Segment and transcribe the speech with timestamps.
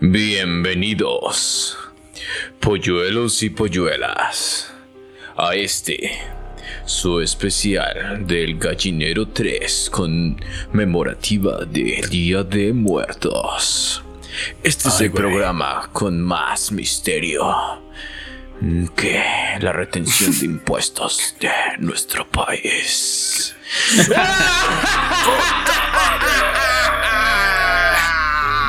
[0.00, 1.76] Bienvenidos,
[2.58, 4.72] polluelos y polluelas,
[5.36, 6.10] a este,
[6.86, 14.02] su especial del Gallinero 3 conmemorativa del Día de Muertos.
[14.62, 17.44] Este es el programa con más misterio
[18.96, 19.22] que
[19.60, 23.54] la retención de impuestos de nuestro país.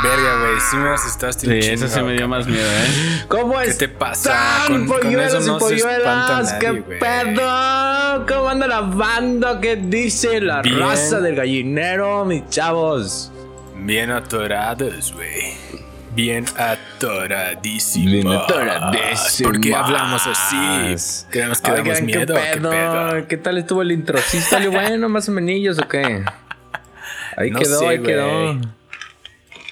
[0.09, 1.61] Verga, güey, sí me asustaste.
[1.61, 3.23] Sí, eso sí me dio más miedo, ¿eh?
[3.27, 4.63] ¿Cómo ¿Qué te pasa?
[4.67, 6.99] Con, con eso no se espanta nadie, ¿Qué güey.
[6.99, 8.25] pedo?
[8.27, 9.59] ¿Cómo anda la banda?
[9.61, 10.79] ¿Qué dice la Bien.
[10.79, 13.31] raza del gallinero, mis chavos?
[13.75, 15.53] Bien atorados, güey.
[16.15, 18.11] Bien atoradísimos.
[18.11, 19.41] Bien atoradísimos.
[19.43, 21.25] ¿Por qué hablamos así?
[21.29, 22.33] Creemos que damos Oigan, miedo.
[22.35, 22.69] ¿qué ¿Qué pedo?
[22.71, 23.27] pedo?
[23.27, 24.17] ¿Qué tal estuvo el intro?
[24.25, 26.25] ¿Sí salió bueno, más o menos o qué?
[27.37, 28.07] Ahí No quedó, sé, ahí güey.
[28.11, 28.78] quedó.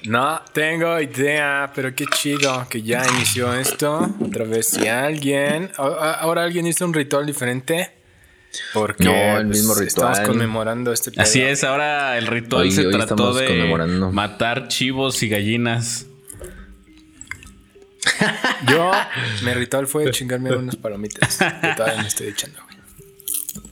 [0.08, 4.10] No tengo idea, pero qué chido que ya inició esto.
[4.26, 5.72] Otra vez, si alguien.
[5.78, 7.92] Ahora alguien hizo un ritual diferente.
[8.74, 10.28] Porque No, el pues, mismo estamos ritual.
[10.28, 11.22] conmemorando este pedo.
[11.22, 16.06] Así es, ahora el ritual Hoy- se hoy trató estamos de matar chivos y gallinas.
[18.68, 18.92] Yo,
[19.44, 21.38] mi ritual fue chingarme unas palomitas.
[21.38, 22.60] Que todavía me estoy echando.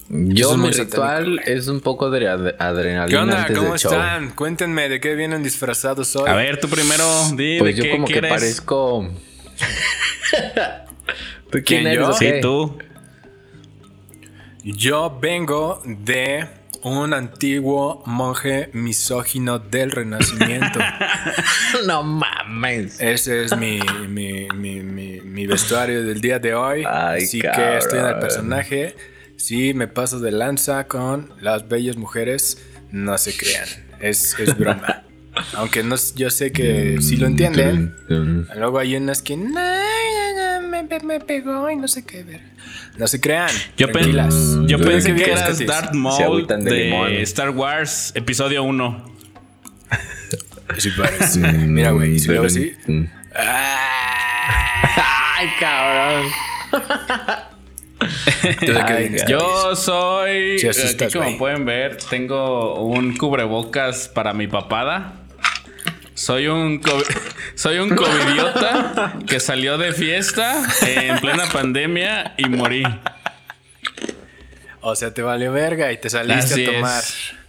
[0.07, 3.41] Yo, Eso mi muy ritual satánico, es un poco de ad- adrenalina ¿Qué onda?
[3.41, 3.91] antes ¿Cómo del show.
[3.91, 4.29] están?
[4.31, 6.29] Cuéntenme de qué vienen disfrazados hoy.
[6.29, 7.03] A ver, tú primero,
[7.35, 8.29] di Pues de yo qué como que quieres.
[8.31, 9.09] parezco...
[11.51, 11.99] ¿Tú ¿Quién, quién eres?
[12.07, 12.13] yo?
[12.13, 12.77] Sí, tú.
[14.63, 16.47] Yo vengo de
[16.81, 20.79] un antiguo monje misógino del Renacimiento.
[21.87, 22.99] no mames.
[22.99, 26.83] Ese es mi, mi, mi, mi, mi vestuario del día de hoy.
[26.87, 28.95] Ay, Así que estoy en el personaje.
[29.37, 32.57] Si me paso de lanza con las bellas mujeres,
[32.91, 33.67] no se crean.
[33.99, 35.03] Es, es broma.
[35.53, 37.93] Aunque no, yo sé que si lo entienden,
[38.55, 42.23] luego hay unas que "No, no, no, me, me- me pegó y no sé qué
[42.23, 42.41] ver.
[42.97, 43.49] No se crean.
[43.77, 44.33] Yo, pen- tranquilas.
[44.67, 45.67] yo ¿Tú de pensé que eras Katis?
[45.67, 47.21] Darth Maul de.
[47.23, 49.15] Star Wars, episodio 1.
[50.77, 51.39] Sí parece.
[51.39, 52.17] Mira, güey.
[52.19, 52.73] Si sí.
[52.87, 53.03] Mm.
[53.37, 55.35] Ah.
[55.37, 56.31] Ay, cabrón.
[59.27, 60.59] Yo soy.
[60.59, 65.13] Sí, asustas, aquí, como pueden ver, tengo un cubrebocas para mi papada.
[66.13, 66.81] Soy un
[67.55, 72.83] soy un covidiota que salió de fiesta en plena pandemia y morí.
[74.81, 76.99] O sea, te valió verga y te saliste Así a tomar.
[76.99, 77.44] es.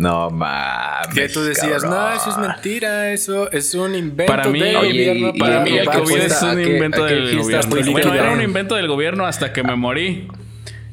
[0.00, 1.08] No mames.
[1.14, 1.90] Que tú decías, cabrón.
[1.90, 5.32] no, eso es mentira, eso es un invento Para mí, del Oye, gobierno.
[5.34, 7.92] y- Para y mí el COVID es un invento del gobierno.
[7.92, 10.26] Bueno, era un invento del gobierno hasta que me morí.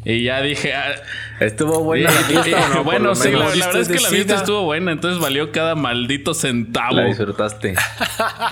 [0.03, 0.93] Y ya dije, ah,
[1.39, 2.83] ¿Estuvo buena la fiesta no?
[2.83, 6.95] Bueno, sí, la, verdad es que la fiesta estuvo buena, entonces valió cada maldito centavo.
[6.95, 7.75] La disfrutaste.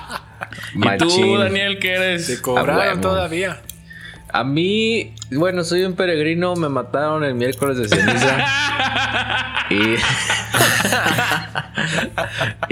[0.76, 1.38] ¿Y tú.
[1.38, 2.28] Daniel, qué eres?
[2.28, 3.60] Te cobraron todavía.
[4.38, 8.38] A mí, bueno, soy un peregrino, me mataron el miércoles de ceniza.
[9.70, 9.96] y.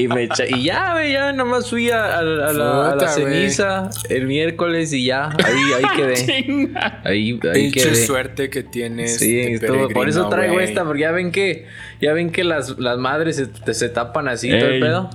[0.02, 3.90] y me echa- y ya, güey, ya nomás fui a, a- a la, a ceniza
[4.10, 6.70] el miércoles y ya, ahí, ahí quedé.
[7.04, 8.06] Ahí, ahí Pinche quedé.
[8.06, 9.18] suerte que tienes.
[9.18, 9.58] Sí,
[9.94, 11.68] por eso traigo esta, porque ya ven que,
[12.02, 13.36] ya ven que las, las madres
[13.66, 14.82] se, se tapan así todo el Ey.
[14.82, 15.10] pedo.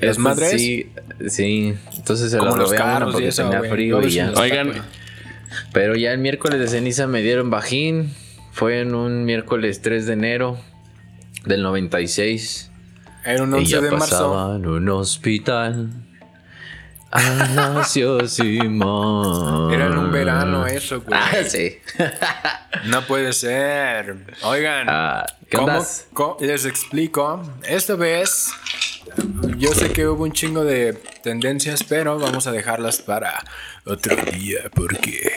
[0.00, 0.50] ¿Las madres?
[0.52, 0.90] Sí,
[1.28, 1.74] sí.
[1.96, 4.32] Entonces se Como las los carros y porque eso, tenía frío y ya.
[4.36, 4.72] Oigan,
[5.72, 8.14] Pero ya el miércoles de ceniza me dieron bajín.
[8.52, 10.58] Fue en un miércoles 3 de enero
[11.46, 12.70] del 96.
[13.24, 14.56] Era un Ella 11 de marzo.
[14.56, 15.90] en un hospital.
[17.12, 19.72] Ah, nació Simón.
[19.72, 21.18] Era en un verano eso, güey.
[21.20, 21.78] Ah, sí.
[22.86, 24.16] No puede ser.
[24.42, 27.42] Oigan, Ah, ¿Qué ¿cómo- cómo- les explico.
[27.68, 28.48] Esta vez,
[29.58, 33.42] yo sé que hubo un chingo de tendencias, pero vamos a dejarlas para
[33.84, 35.30] otro día porque.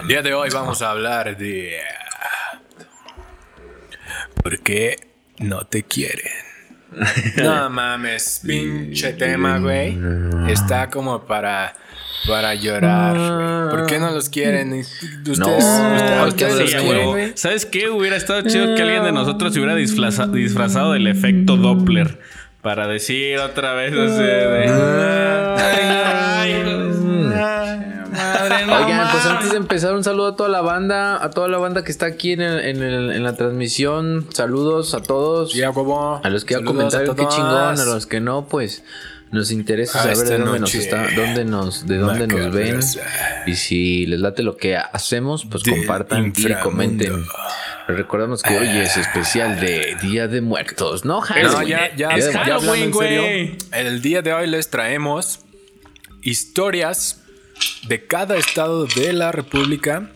[0.00, 1.78] El día de hoy vamos a hablar de.
[4.42, 4.96] ¿Por qué
[5.38, 6.30] no te quieren?
[7.36, 9.96] No mames, pinche tema, güey.
[10.48, 11.74] Está como para.
[12.26, 13.70] Para llorar, güey.
[13.78, 14.72] ¿Por qué no los quieren?
[14.74, 17.32] Ustedes, No, ustedes- los Sí, quieren.
[17.36, 17.88] ¿Sabes qué?
[17.88, 22.18] Hubiera estado chido que alguien de nosotros se hubiera disfraza- disfrazado del efecto Doppler.
[22.62, 24.68] Para decir otra vez así de...
[25.58, 26.62] Ay,
[28.12, 31.48] madre, no Oigan, pues antes de empezar, un saludo a toda la banda, a toda
[31.48, 34.26] la banda que está aquí en, el- en el- en la transmisión.
[34.32, 35.54] Saludos a todos.
[35.54, 36.20] Ya, huevo.
[36.22, 38.82] A los que ya comentaron a qué chingón, a los que no, pues
[39.30, 42.80] nos interesa A saber esta de dónde nos está, dónde nos, de dónde nos ven.
[43.46, 47.24] Y si les late lo que hacemos, pues Del compartan y comenten.
[47.96, 51.68] Recordamos que hoy es especial de Día de Muertos, ¿no, No, Halloween?
[51.68, 53.56] ya, ya, Es ya Halloween, güey.
[53.72, 55.40] el día de hoy les traemos
[56.22, 57.22] historias
[57.88, 60.10] de cada estado de la República.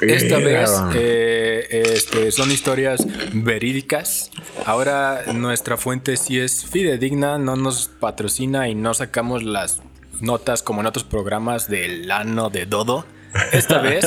[0.00, 0.92] Esta Eh, vez ah.
[0.94, 1.66] eh,
[1.96, 4.30] este, son historias verídicas.
[4.64, 9.80] Ahora nuestra fuente sí es fidedigna, no nos patrocina y no sacamos las
[10.20, 13.06] notas como en otros programas del ano de Dodo.
[13.52, 14.06] Esta vez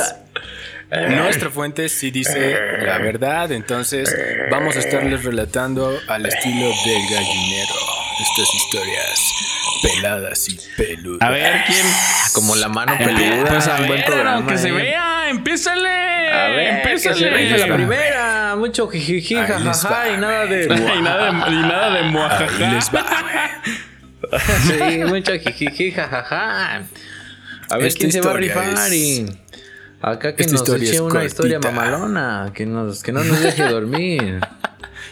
[0.91, 4.13] nuestra fuente sí dice la verdad, entonces
[4.49, 7.75] vamos a estarles relatando al estilo del gallinero
[8.21, 9.33] estas historias
[9.81, 11.27] peladas y peludas.
[11.27, 11.85] A ver, ¿quién?
[12.33, 13.45] Como la mano peluda.
[13.49, 14.47] Pues a un buen ver, programa.
[14.47, 14.71] que se eh.
[14.73, 16.29] vea, empiézale.
[16.29, 17.57] A ver, se empiézale.
[17.67, 18.55] la primera.
[18.57, 20.65] Mucho jijiji, jajaja y nada de.
[20.65, 22.73] y nada de, y nada de muajaja.
[22.73, 23.81] les va, güey.
[24.91, 26.83] Sí, mucho jijiji, jajaja.
[27.69, 29.25] A ver Esta quién se va a rifar es- y.
[30.01, 32.51] Acá que Esta nos historia eche es una historia mamalona.
[32.53, 34.39] Que, nos, que no nos deje dormir.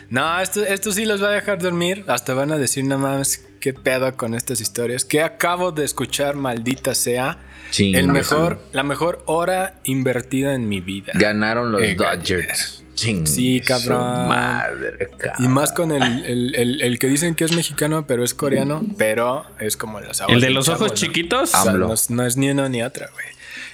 [0.09, 2.03] No, esto, esto sí los va a dejar dormir.
[2.07, 5.05] Hasta van a decir nada más qué pedo con estas historias.
[5.05, 7.37] Que acabo de escuchar, maldita sea.
[7.71, 11.11] Ching, el no, mejor, la mejor hora invertida en mi vida.
[11.15, 12.83] Ganaron los Eh, Dodgers.
[12.95, 14.27] Ching, Sí, cabrón.
[14.27, 15.45] Madre, cabrón.
[15.45, 18.81] Y más con el, el- el- el que dicen que es mexicano, pero es coreano,
[18.97, 20.95] pero es como las aguas El de los ojos ¿no?
[20.95, 21.53] chiquitos.
[21.53, 23.25] O sea, no, es- no es ni una ni otra, güey.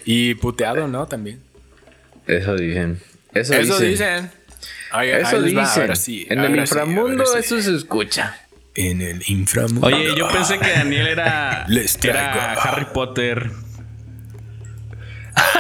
[0.06, 1.07] Y puteado, ¿no?
[1.07, 1.42] También.
[2.28, 3.00] Eso dicen.
[3.34, 3.90] Eso, Eso dicen.
[3.90, 4.31] dicen.
[4.92, 5.60] Ay, Eso dicen.
[5.81, 7.38] ahora sí, en el ahora inframundo sí.
[7.40, 8.40] eso se escucha.
[8.75, 9.88] En el inframundo.
[9.88, 13.50] Oye, yo pensé que Daniel era, Les era Harry Potter.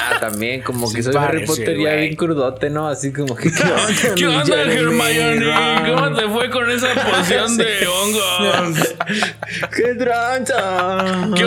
[0.07, 2.87] Ah, también como que Sí soy Harry Potter ya bien crudote, ¿no?
[2.87, 5.39] Así como que ¿qué onda, ¿Qué onda, Hermione?
[5.39, 5.95] Ron?
[5.95, 8.95] ¿Cómo te fue con esa poción de hongos?
[9.75, 11.05] ¡Qué tranza!
[11.35, 11.43] ¿Qué.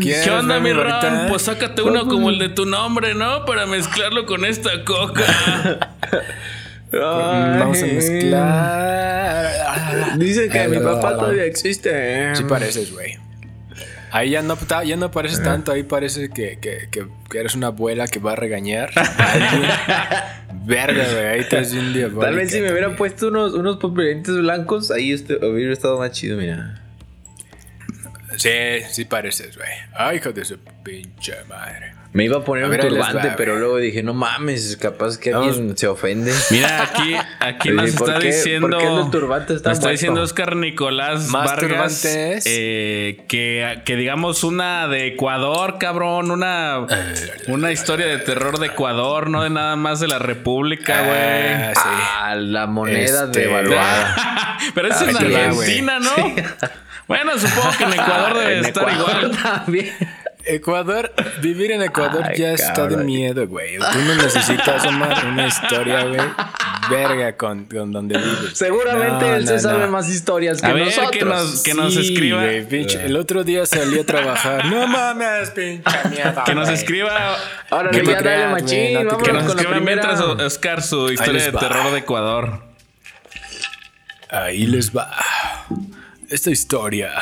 [0.00, 0.72] ¿Quieres ¿Qué onda, mi?
[0.72, 1.28] Ron?
[1.28, 3.44] Pues sácate uno como el de tu nombre, ¿no?
[3.44, 5.22] Para mezclarlo con esta coca.
[6.92, 9.50] Vamos a mezclar.
[10.16, 12.34] Dicen que mi papá todavía existe.
[12.34, 13.29] Sí pareces, güey.
[14.12, 17.68] Ahí ya no, ya no pareces tanto, ahí parece que, que, que, que eres una
[17.68, 18.90] abuela que va a regañar.
[20.64, 22.20] Verga, güey, ahí estás diabólica.
[22.20, 26.10] Tal vez si me hubieran puesto unos, unos papelitos blancos, ahí este, hubiera estado más
[26.10, 26.82] chido, mira.
[28.36, 28.50] Sí,
[28.90, 29.68] sí pareces, güey.
[29.94, 31.99] Ay, hijo de su pinche madre.
[32.12, 35.32] Me iba a poner A un ver, turbante, pero luego dije, no mames, capaz que
[35.32, 35.56] Vamos.
[35.56, 36.34] alguien se ofende.
[36.50, 38.68] Mira, aquí, aquí nos ¿por está qué- diciendo.
[38.68, 39.92] por qué el turbante está nos está muerto?
[39.92, 41.60] diciendo Oscar Nicolás Más Vargas
[42.02, 42.44] turbantes.
[42.48, 46.32] eh, que, que digamos una de Ecuador, cabrón.
[46.32, 46.84] Una,
[47.46, 51.12] una historia de terror de Ecuador, no de nada más de la República, güey.
[51.14, 51.80] Ah, sí.
[52.22, 54.58] Ah, la moneda Este- devaluada.
[54.74, 56.10] Pero es en Argentina, ¿no?
[57.06, 59.38] Bueno, supongo que en Ecuador debe En estar Ecuador igual.
[59.42, 59.94] también.
[60.44, 63.78] Ecuador, vivir en Ecuador Ay, ya está de miedo, güey.
[63.78, 66.20] Tú no necesitas Omar, una historia, güey.
[66.90, 68.50] Verga con, con donde vives.
[68.54, 71.10] Seguramente No, él no, se sabe más historias que A ver, nosotros.
[71.12, 72.42] que nos, que nos Sí, escriba.
[72.42, 73.04] güey, pinche.
[73.04, 74.64] El otro día salí a trabajar.
[74.66, 76.44] No mames, pinche mierda.
[76.44, 76.74] Que nos güey.
[76.78, 77.36] escriba.
[77.70, 81.12] Ahora te ya dale güey, machín, no te vámonos Que nos escriba mientras Oscar su
[81.12, 82.62] historia de terror de Ecuador.
[84.30, 85.10] Ahí les va.
[86.28, 87.12] Esta historia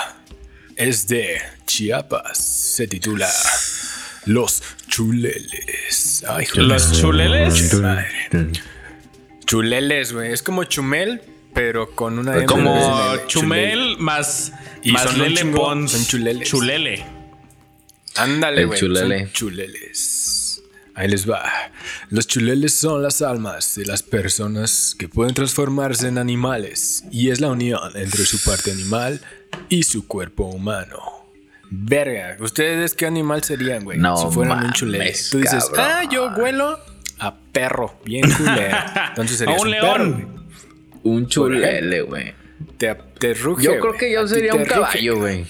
[0.79, 2.39] es de Chiapas.
[2.39, 3.29] Se titula
[4.27, 6.25] Los Chuleles.
[6.27, 7.71] Ay, ¿Los chuleles?
[9.45, 10.33] Chuleles, güey.
[10.33, 11.21] Es como chumel,
[11.53, 15.91] pero con una Como chumel más, Y más son un lele chingo, pons.
[15.93, 16.49] son chuleles.
[16.49, 17.05] Chulele.
[18.17, 18.79] Ándale, güey.
[18.79, 19.19] chulele.
[19.25, 20.63] Son chuleles.
[20.95, 21.45] Ahí les va.
[22.11, 27.41] Los chuleles son las almas de las personas que pueden transformarse en animales y es
[27.41, 29.21] la unión entre su parte animal
[29.69, 30.99] y su cuerpo humano.
[31.71, 33.99] Verga, ¿ustedes qué animal serían, güey?
[33.99, 35.15] No si fueran un chulele.
[35.31, 35.87] Tú dices, cabrón.
[35.97, 36.79] ah, yo huelo
[37.19, 38.77] a perro, bien culero.
[39.11, 40.49] Entonces serías A un león.
[41.03, 42.35] Un chulele, güey.
[42.79, 45.45] Te, te ruge, Yo creo que yo sería un caballo, güey.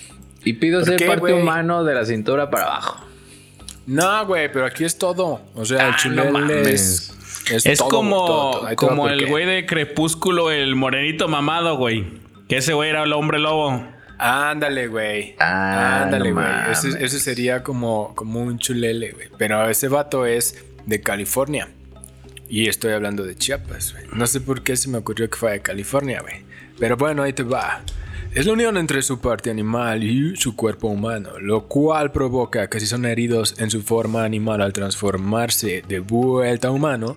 [0.45, 1.35] Y pido ¿Por ser qué, parte güey?
[1.35, 3.05] humano de la cintura para abajo.
[3.87, 5.41] No, güey, pero aquí es todo.
[5.55, 7.13] O sea, el Ah, no chulele mames.
[7.51, 8.77] es, Es todo, como, todo, todo.
[8.77, 12.05] Como el güey de Crepúsculo, el morenito mamado, güey.
[12.49, 13.87] Que ese güey era el hombre lobo.
[14.19, 15.37] Ándale, güey.
[15.39, 17.09] Ah, Ándale, güey.
[17.09, 19.29] sería como, como un chulele, güey.
[19.39, 21.69] Pero ese vato es de California.
[22.49, 24.07] Y estoy hablando de Chiapas, güey.
[24.13, 26.43] No sé por qué se me ocurrió que fuera de California, güey.
[26.79, 27.83] Pero bueno, ahí te va.
[28.35, 32.79] Es la unión entre su parte animal y su cuerpo humano, lo cual provoca que
[32.79, 37.17] si son heridos en su forma animal al transformarse de vuelta a humano,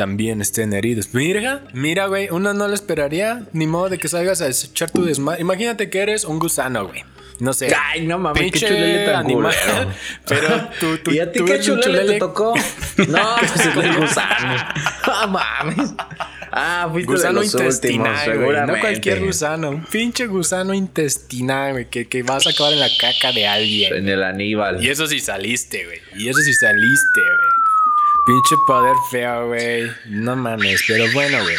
[0.00, 1.10] también estén heridos.
[1.12, 5.04] Mira, mira, güey, uno no lo esperaría, ni modo de que salgas a echar tu
[5.04, 5.42] desmadre.
[5.42, 7.04] Imagínate que eres un gusano, güey.
[7.38, 7.70] no sé.
[7.78, 9.54] Ay, no mames, pinche chulele tan animal.
[9.54, 9.90] culero.
[10.26, 12.54] Pero tú, tú, ¿Y a ti tú qué un chulele te tocó?
[13.08, 14.56] No, pues el gusano.
[15.04, 15.90] Ah, mames.
[16.50, 18.66] Ah, fuiste Gusano de los últimos, intestinal, güey.
[18.66, 19.70] No cualquier gusano.
[19.70, 21.90] Un pinche gusano intestinal, güey.
[21.90, 23.94] Que, que vas a acabar en la caca de alguien.
[23.94, 24.82] En el Aníbal.
[24.82, 26.00] Y eso sí saliste, güey.
[26.16, 27.59] Y eso sí saliste, güey.
[28.26, 29.90] Pinche poder feo, güey.
[30.06, 31.56] No mames, pero bueno, güey.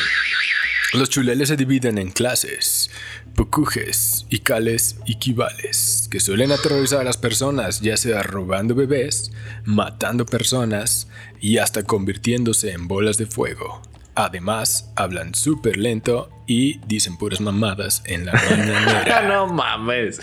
[0.94, 2.90] Los chuleles se dividen en clases,
[3.34, 9.32] pucujes, icales y quivales, que suelen aterrorizar a las personas, ya sea robando bebés,
[9.64, 11.08] matando personas
[11.40, 13.82] y hasta convirtiéndose en bolas de fuego.
[14.24, 19.28] Además, hablan súper lento y dicen puras mamadas en la mañanera.
[19.28, 20.20] no mames.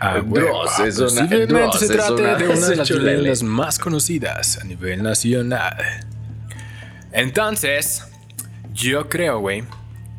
[0.00, 1.26] Ah, Dross ah, es una.
[1.26, 5.76] Dross se una- de una de las chulelas más conocidas a nivel nacional.
[7.12, 8.04] Entonces,
[8.72, 9.64] yo creo, güey,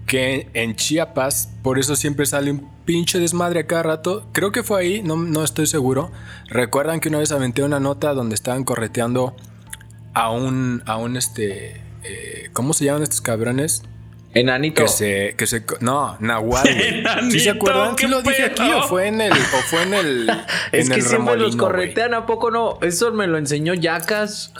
[0.08, 4.28] que en Chiapas, por eso siempre sale un pinche desmadre a cada rato.
[4.34, 6.12] Creo que fue ahí, no, no estoy seguro.
[6.48, 9.38] Recuerdan que una vez aventé una nota donde estaban correteando
[10.14, 13.84] a un, a un este, eh, ¿cómo se llaman estos cabrones?
[14.34, 14.84] Enanito.
[14.84, 17.03] Que se, que se, no, Nahual, güey.
[17.31, 17.96] ¿Sí se Enanito, acuerdan?
[17.96, 20.29] ¿qué ¿Sí lo dije aquí o fue en el, o fue en el,
[20.72, 22.79] Es en que el siempre los corretean, ¿a poco no?
[22.81, 24.53] Eso me lo enseñó Yacas.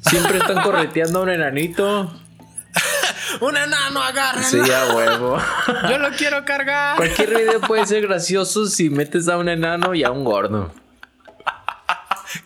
[0.00, 2.12] Siempre están correteando a un enanito.
[3.40, 4.64] Un enano, agárrenlo.
[4.64, 5.38] Sí, a huevo.
[5.88, 6.96] Yo lo quiero cargar.
[6.96, 10.72] Cualquier video puede ser gracioso si metes a un enano y a un gordo.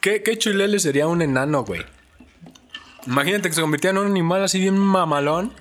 [0.01, 1.85] ¿Qué, qué chulele sería un enano, güey?
[3.09, 5.53] Imagínate que se convirtiera en un animal así bien mamalón.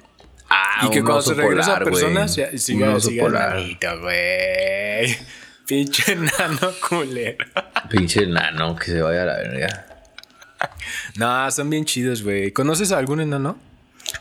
[0.49, 3.57] Ah, y que un cuando oso se regresa a personas, Un siga, oso siga polar.
[3.57, 5.17] enanito, güey.
[5.67, 7.45] Pinche enano culero.
[7.89, 9.85] Pinche enano, que se vaya a la verga.
[11.15, 12.51] No, son bien chidos, güey.
[12.51, 13.57] ¿Conoces a algún enano?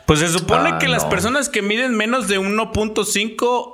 [0.07, 1.11] Pues se supone Ah, que las no.
[1.11, 3.73] personas que miden menos de 1.5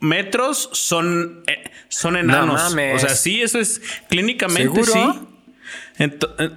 [0.00, 2.62] metros son, eh, son enanos.
[2.70, 2.96] mames.
[3.02, 4.92] o sea, sí, eso es clínicamente ¿Seguro?
[4.92, 6.02] sí.
[6.04, 6.50] Ento- eh,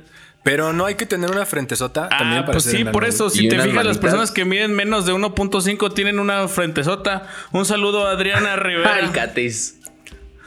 [0.49, 3.29] Pero no hay que tener una frentezota también ah, para pues ser sí, por eso,
[3.29, 7.27] si ¿Y te fijas, las personas que miden menos de 1.5 tienen una frentezota.
[7.51, 9.11] Un saludo a Adriana Ay, Rivera.
[9.11, 9.75] Catis.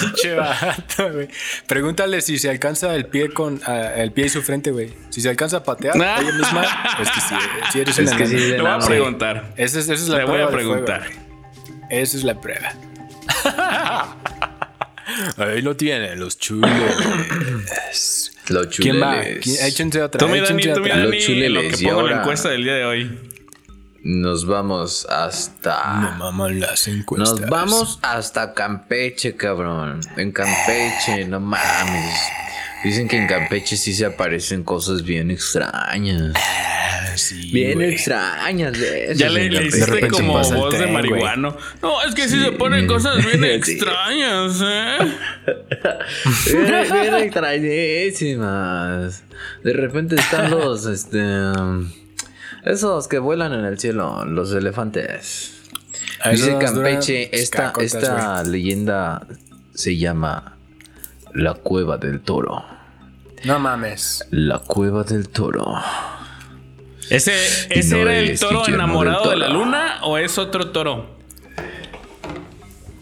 [0.00, 1.28] Pinche vato, güey.
[1.66, 4.94] Pregúntale si se alcanza el pie con ah, el pie y su frente, güey.
[5.10, 6.18] Si se alcanza a patear Ah.
[6.20, 6.62] ella misma,
[7.02, 7.34] es que sí,
[7.72, 9.54] si eres Es que sí, Le voy a preguntar.
[9.56, 11.02] Esa es, esa es la Le voy a preguntar.
[11.90, 12.74] Esa es la prueba.
[15.36, 18.32] Ahí lo tienen, los chuleles.
[18.48, 19.16] Los ¿Quién va?
[19.20, 19.44] chuleles.
[19.44, 20.18] ¿Quién- Échense otra.
[20.18, 20.96] Tú, mi Dani, tú, mi otra.
[20.96, 23.18] Los en lo que chuleles, pongo la ahora- encuesta del día de hoy.
[24.04, 26.14] Nos vamos hasta.
[26.18, 27.40] maman las encuestas.
[27.40, 30.00] Nos vamos hasta Campeche, cabrón.
[30.16, 32.14] En Campeche, no mames.
[32.84, 36.32] Dicen que en Campeche sí se aparecen cosas bien extrañas.
[36.36, 37.92] Ah, sí, Bien güey.
[37.92, 40.92] extrañas de Ya le, hiciste como voz de güey.
[40.92, 41.56] marihuano.
[41.82, 44.98] No, es que sí, se ponen cosas bien extrañas, ¿eh?
[46.52, 49.22] Bien, bien extrañísimas.
[49.64, 51.20] De repente están los, este,
[52.64, 55.54] esos que vuelan en el cielo, los elefantes.
[56.30, 59.26] Dice Campeche, esta, cacotas, esta leyenda
[59.74, 60.57] se llama
[61.34, 62.64] la cueva del toro.
[63.44, 64.26] No mames.
[64.30, 65.74] La cueva del toro.
[67.10, 67.32] ¿Ese,
[67.70, 71.18] ese No era el es toro Guillermo enamorado de la luna o es otro toro?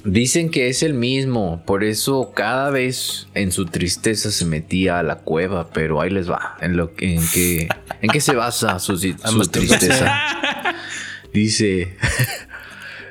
[0.04, 5.02] Dicen que es el mismo, por eso cada vez en su tristeza se metía a
[5.02, 7.68] la cueva, pero ahí les va, en lo que, en que,
[8.02, 8.96] en qué se basa su,
[9.50, 10.16] tristeza.
[11.32, 11.96] Dice,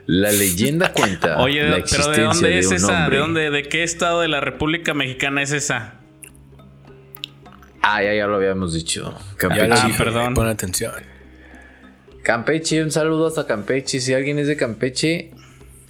[0.08, 3.10] la leyenda cuenta Oye, la pero ¿de dónde es esa?
[3.10, 3.50] ¿De dónde?
[3.50, 5.96] ¿De qué estado de la República Mexicana es esa?
[7.82, 9.16] Ah, ya, ya lo habíamos dicho.
[9.38, 9.70] Campeche.
[9.72, 10.34] Ah, perdón.
[10.34, 10.94] Pon atención.
[12.24, 14.00] Campeche, un saludo hasta Campeche.
[14.00, 15.32] Si alguien es de Campeche,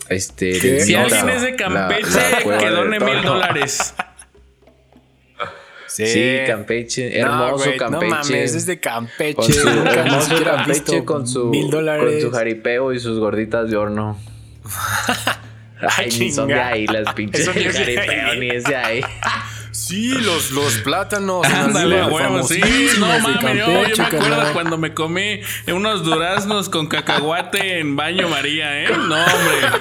[0.09, 0.81] este.
[0.81, 3.93] Si alguien es de Campeche, la que done mil dólares.
[6.03, 8.09] Sí, Campeche, No, hermoso Campeche.
[8.09, 9.35] No mames, es de Campeche.
[9.35, 14.19] Con su hermoso Campeche con su, con jaripeo y sus gorditas de horno.
[15.97, 18.39] Ay, ni son de ahí las pinches jaripeo, ahí.
[18.39, 19.01] ni es de ahí.
[19.71, 21.45] Sí, los, los plátanos.
[21.45, 22.61] Ándale, huevo, sí.
[22.97, 24.53] No mames, yo, me acuerdo carnal.
[24.53, 28.87] cuando me comí unos duraznos con cacahuate en baño María, ¿eh?
[28.89, 29.79] No, hombre.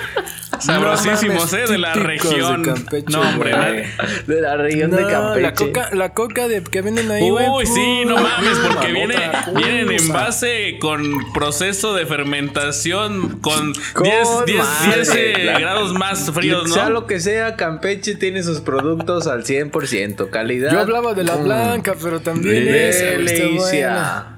[0.60, 1.66] Sabrosísimos, No ¿eh?
[1.68, 2.62] De la típicos de región.
[2.64, 3.52] Campeche, no, hombre.
[3.52, 3.84] güey.
[4.26, 5.42] De la región de No, Campeche.
[5.42, 7.46] La coca, la coca de, que venden ahí, güey.
[7.48, 9.16] Uy, sí, no mames, porque viene,
[9.56, 15.58] vienen en base con proceso de fermentación con 10, Con 10, madre, 10, eh, la-
[15.58, 16.90] grados más fríos, Sea ¿no?
[16.90, 20.30] lo que sea, Campeche tiene sus productos al 100%.
[20.30, 20.72] Calidad.
[20.72, 21.44] Yo hablaba de la Mm.
[21.44, 22.64] blanca, pero también.
[22.64, 24.33] Delicia.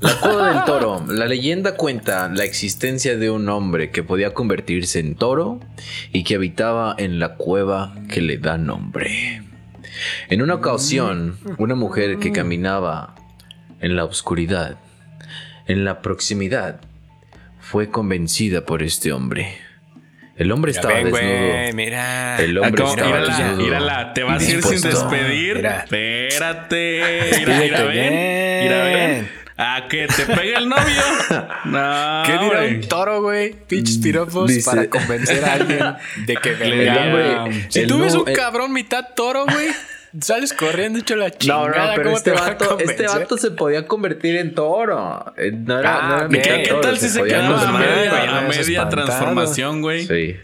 [0.00, 1.04] La cueva del toro.
[1.08, 5.60] La leyenda cuenta la existencia de un hombre que podía convertirse en toro
[6.12, 9.42] y que habitaba en la cueva que le da nombre.
[10.28, 13.14] En una ocasión, una mujer que caminaba
[13.80, 14.78] en la oscuridad,
[15.66, 16.80] en la proximidad,
[17.60, 19.58] fue convencida por este hombre.
[20.36, 21.48] El hombre estaba ven, desnudo.
[21.48, 22.38] güey, mira.
[22.38, 23.62] El hombre estaba mírala, desnudo.
[23.62, 25.56] mírala, te vas a ir sin despedir.
[25.56, 25.80] Mira.
[25.80, 27.02] Espérate.
[27.40, 28.62] Mira, mira, ven.
[28.62, 29.39] Mira, ven.
[29.62, 31.02] A que te pegue el novio.
[31.66, 32.22] No.
[32.24, 32.74] ¿Qué dirá güey.
[32.76, 33.52] un toro, güey?
[33.68, 35.84] Pinches piropos Dice- para convencer a alguien
[36.26, 36.96] de que venga.
[37.44, 39.68] hombre- si el tú ves no- un el- cabrón mitad toro, güey,
[40.20, 41.68] sales corriendo hecho la No, chingada.
[41.88, 45.32] no, pero ¿cómo este te va a vato, este vato se podía convertir en toro.
[45.36, 47.72] Eh, No era, Ah, no era ¿Qué, qué toro, tal si se podía quedaba a
[47.72, 50.06] media, media transformación, güey?
[50.06, 50.36] Sí.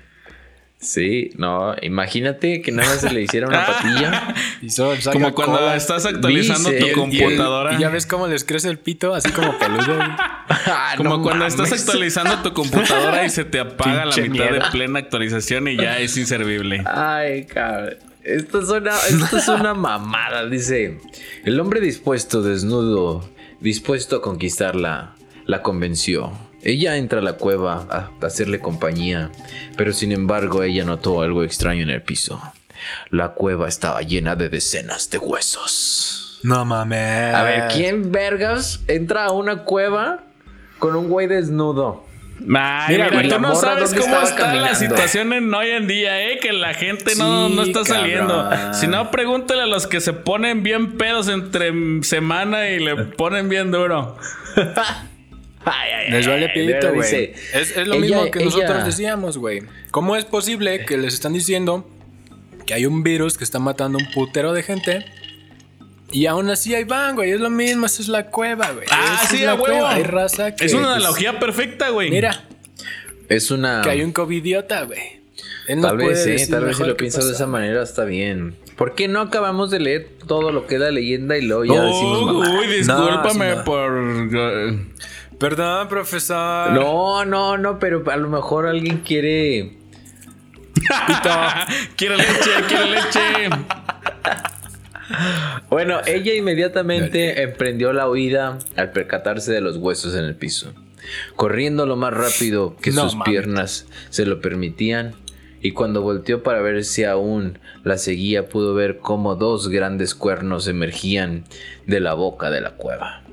[0.87, 4.35] Sí, no, imagínate que nada más se le hiciera una patilla.
[4.63, 4.69] Y
[5.13, 5.75] Como cuando cola.
[5.75, 7.75] estás actualizando Dice- tu y- computadora.
[7.75, 9.97] Y ya ves cómo les crece el pito, así como peludo.
[9.97, 10.09] güey.
[10.49, 14.61] Ah, Como no cuando estás actualizando tu computadora y se te apaga la mitad de
[14.71, 16.85] plena actualización y ya es inservible.
[16.87, 17.97] Ay, cabrón.
[18.23, 20.99] Esto es una, esto es una mamada, dice.
[21.45, 23.29] El hombre dispuesto, desnudo,
[23.61, 25.15] dispuesto a conquistarla,
[25.47, 26.33] la convenció.
[26.69, 29.31] Ella entra a la cueva a hacerle compañía,
[29.77, 32.43] pero sin embargo ella notó algo extraño en el piso.
[33.11, 36.41] La cueva estaba llena de decenas de huesos.
[36.43, 37.35] No mames.
[37.35, 40.25] A ver, ¿quién vergas entra a una cueva
[40.81, 42.05] con un güey desnudo?
[42.39, 44.75] Ay, Mira, mira, güey, tú la no sabes ¿dónde cómo está la caminando?
[44.79, 46.39] situación en hoy en día, ¿eh?
[46.41, 48.51] Que la gente no, Sí, no está saliendo.
[48.51, 48.75] cabrón.
[48.75, 53.49] Si no, pregúntale a los que se ponen bien pedos entre semana y le ponen
[53.49, 54.17] bien duro.
[55.67, 57.33] Ay, ay, Les vale pito, güey.
[57.53, 59.63] Es, es lo ella- mismo que nosotros ella- decíamos, güey.
[59.91, 61.87] ¿Cómo es posible que les están diciendo
[62.67, 65.05] que hay un virus que está matando un putero de gente?
[66.13, 67.33] Y aún así ahí van, güey.
[67.33, 68.87] Es lo mismo, esa es la cueva, güey.
[68.91, 69.91] Ah, Esa sí, es la cueva.
[69.93, 70.65] Hay raza que.
[70.67, 72.11] es una pues, analogía perfecta, güey.
[72.11, 72.45] Mira,
[73.29, 73.83] Es una...
[73.83, 75.01] que hay un covidiota, güey.
[75.67, 78.55] Él Tal vez, sí, tal vez si lo piensas de esa manera está bien.
[78.77, 82.19] ¿Por qué no acabamos de leer todo lo que da leyenda y luego ya decimos
[82.23, 82.61] Oh, mamá?
[82.61, 83.65] uy, discúlpame No, no.
[83.65, 84.77] por.
[85.39, 86.73] Perdón, profesor.
[86.73, 89.77] No, no, no, pero a lo mejor alguien quiere.
[91.97, 93.21] quiero leche, quiero leche.
[95.69, 100.73] Bueno, ella inmediatamente emprendió la huida al percatarse de los huesos en el piso,
[101.37, 105.15] corriendo lo más rápido que No sus piernas se lo permitían.
[105.61, 110.69] Y cuando volteó para ver si aún la seguía, pudo ver cómo dos grandes cuernos
[110.69, 111.45] emergían
[111.87, 113.26] de la boca de la cueva.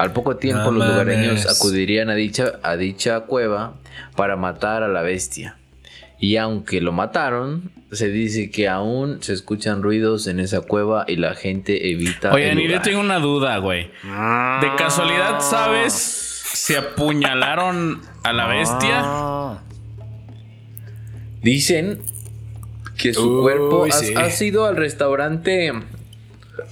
[0.00, 3.74] Al poco tiempo No los lugareños acudirían a dicha, a dicha cueva
[4.16, 5.58] para matar a la bestia.
[6.18, 11.16] Y aunque lo mataron, se dice que aún se escuchan ruidos en esa cueva y
[11.16, 12.32] la gente evita.
[12.32, 13.90] Oye, ni yo tengo una duda, güey.
[14.04, 19.02] ¿De casualidad sabes si apuñalaron a la bestia?
[19.02, 19.62] Ah.
[21.42, 22.00] Dicen
[22.96, 24.14] que su Uy, cuerpo ha, sí.
[24.14, 25.82] ha sido al restaurante el,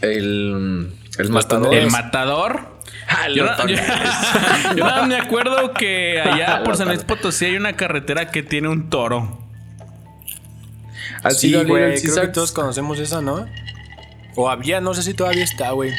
[0.03, 1.75] el Los matador.
[1.75, 2.78] ¿El matador?
[3.09, 3.85] Ah, Yo, no- yo- toneles.
[4.77, 7.05] yo nada más me acuerdo que allá por San Luis.
[7.05, 9.39] Potosí hay una carretera que tiene un toro.
[11.23, 12.01] Ha Sí, güey.
[12.01, 13.47] Creo que todos conocemos esa, ¿no?
[14.37, 15.93] O había, no sé si todavía está, güey.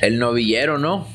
[0.00, 1.06] el novillero, ¿no?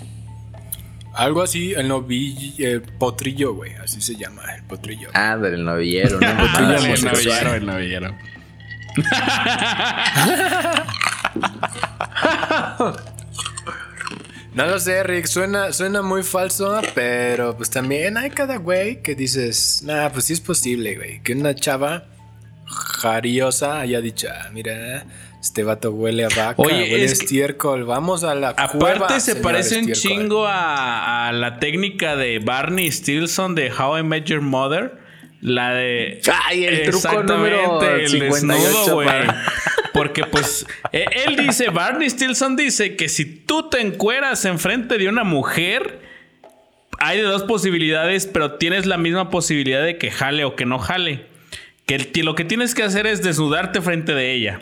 [1.15, 3.73] Algo así, el novillo, eh, potrillo, güey.
[3.75, 5.09] Así se llama, el potrillo.
[5.15, 6.27] Ah, del novillero, ¿no?
[6.37, 8.15] Potrillo Ándale, el novillero, el novillero.
[14.57, 15.27] No lo sé, Rick.
[15.27, 20.33] Suena, suena muy falso, pero pues también hay cada güey que dices, nah, pues sí
[20.33, 21.21] es posible, güey.
[21.21, 22.05] Que una chava
[22.65, 25.05] jariosa haya dicho, ah, mira,
[25.39, 27.83] este vato huele a vaca, Oye, huele es estiércol.
[27.83, 30.23] Vamos a la Aparte cueva, se parece un estiércol".
[30.23, 35.05] chingo a, a la técnica de Barney Stilson de How I Met Your Mother.
[35.41, 36.21] La de...
[36.45, 39.07] Ay, el truco número el 58 desnudo, güey.
[39.93, 45.09] Porque pues e- él dice, Barney Stilson dice que si tú te encueras enfrente de
[45.09, 45.99] una mujer,
[46.99, 50.79] hay de dos posibilidades, pero tienes la misma posibilidad de que jale o que no
[50.79, 51.25] jale.
[51.85, 54.61] Que lo que tienes que hacer es desnudarte frente de ella.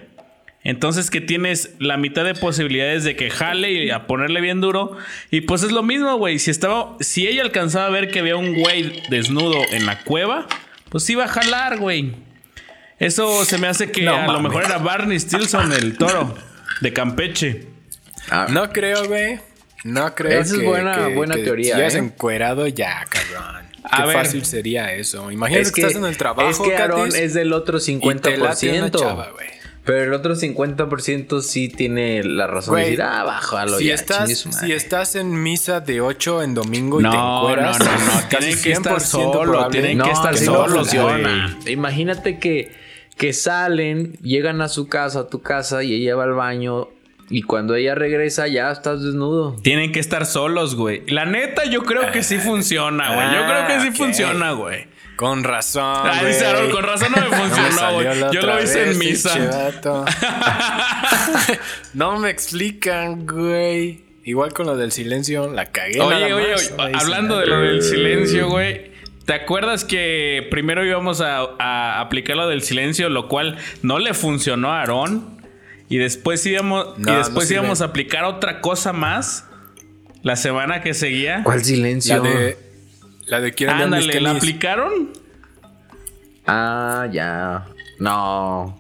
[0.64, 4.98] Entonces que tienes la mitad de posibilidades de que jale y a ponerle bien duro.
[5.32, 6.40] Y pues es lo mismo, güey.
[6.40, 6.98] Si estaba.
[7.00, 10.48] Si ella alcanzaba a ver que había un güey desnudo en la cueva,
[10.96, 12.16] pues iba a jalar, güey.
[13.00, 16.34] Eso se me hace que No a lo mejor era Barney Stilson, el toro
[16.80, 17.68] de Campeche.
[18.32, 19.42] Ah, No creo, güey.
[19.84, 21.98] No creo Esa es buena- que- buena que teoría, Si has ¿eh?
[21.98, 23.66] encuerado ya, cabrón.
[23.84, 24.16] A Qué ver.
[24.16, 25.30] fácil sería eso.
[25.32, 28.38] Imagínate es que, estás en el trabajo, es que Katis, es del otro y te
[28.38, 28.98] late una 50%.
[29.00, 29.50] chava, güey.
[29.86, 33.94] Pero el otro 50% sí tiene la razón Güey, de decir, ah, bájalo Si ya,
[33.94, 34.66] estás, chingue su madre".
[34.68, 38.12] si estás en misa de 8 en domingo y te No, no, encueras, no, no,
[38.30, 41.70] casi tienen que estar 100% solo, tienen que estar solos, no.
[41.70, 42.72] Imagínate que,
[43.18, 46.88] que salen, llegan a su casa, a tu casa, y ella va al baño.
[47.30, 49.56] Y cuando ella regresa, ya estás desnudo.
[49.64, 51.04] Tienen que estar solos, güey.
[51.08, 53.28] La neta, yo creo que sí funciona, güey.
[53.36, 54.86] Yo creo que sí Ah, funciona, güey.
[55.16, 55.84] Con razón.
[55.84, 58.98] Ah, dice Aaron, con razón no me No me funcionó, la Yo lo hice en
[58.98, 59.72] misa.
[61.94, 64.04] no me explican, güey.
[64.24, 66.02] Igual con lo del silencio, la cagué.
[66.02, 67.42] Oye, nada oye, más, oye, no hablando nada.
[67.42, 68.92] de lo del silencio, güey.
[69.26, 74.14] ¿Te acuerdas que primero íbamos a, a aplicar lo del silencio, lo cual no le
[74.14, 75.36] funcionó a Aarón?
[75.90, 79.46] Y después íbamos, No, y no después íbamos a aplicar otra cosa más
[80.24, 81.42] la semana que seguía.
[81.44, 82.24] ¿Cuál silencio?
[82.24, 82.58] La de.
[83.28, 85.10] La de quieren ver mis Ándale, ¿la aplicaron?
[86.48, 87.66] Ah, ya.
[88.00, 88.80] No.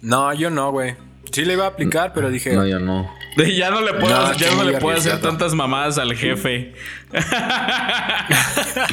[0.00, 0.94] No, yo no, güey.
[1.32, 2.54] Sí le iba a aplicar, pero dije.
[2.54, 3.10] No, yo no.
[3.36, 6.72] Ya no le puedo, No, ya no le puedo hacer tantas mamadas al jefe.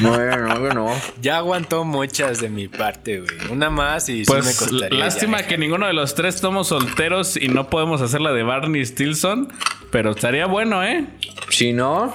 [0.02, 0.90] No, yo no, no.
[1.22, 3.52] Ya aguantó muchas de mi parte, güey.
[3.52, 5.00] Una más y sí Pues me costaría.
[5.00, 5.48] lástima ya.
[5.48, 9.48] que ninguno de los tres estamos solteros y no podemos hacer la de Barney Stilson,
[9.92, 11.06] pero estaría bueno, ¿eh?
[11.50, 12.14] Si no.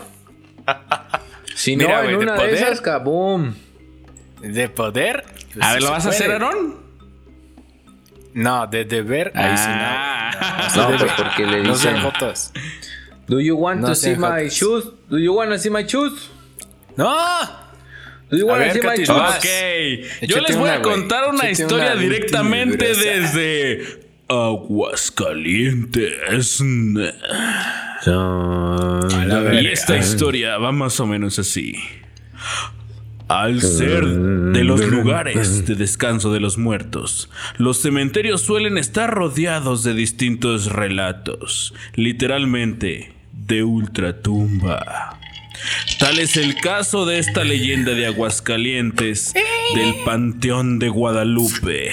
[1.59, 2.55] Si no, Mira, güey, de una de poder.
[2.55, 3.53] esas, kaboom.
[4.43, 5.25] De poder.
[5.53, 6.31] pues a ver, sí ¿lo vas a hacer.
[6.31, 6.77] Aaron?
[8.35, 9.73] No, de deber, ahí sí no.
[9.75, 10.69] Ah.
[10.77, 12.13] No, pues porque le No sean dicen.
[12.13, 12.53] fotos.
[13.27, 14.85] Do you want No to see my shoes?
[15.11, 16.31] Do you want to see my shoes?
[16.97, 17.09] ¡No!
[18.31, 19.19] Do you want to ver, see my Katy, shoes?
[20.21, 26.61] Ok, yo les voy a una, contar una Échate historia una directamente desde Aguascalientes.
[29.61, 31.77] Y esta historia va más o menos así.
[33.29, 39.85] Al ser de los lugares de descanso de los muertos, los cementerios suelen estar rodeados
[39.85, 45.19] de distintos relatos, literalmente de ultratumba.
[45.99, 49.35] Tal es el caso de esta leyenda de Aguascalientes
[49.75, 51.93] del Panteón de Guadalupe,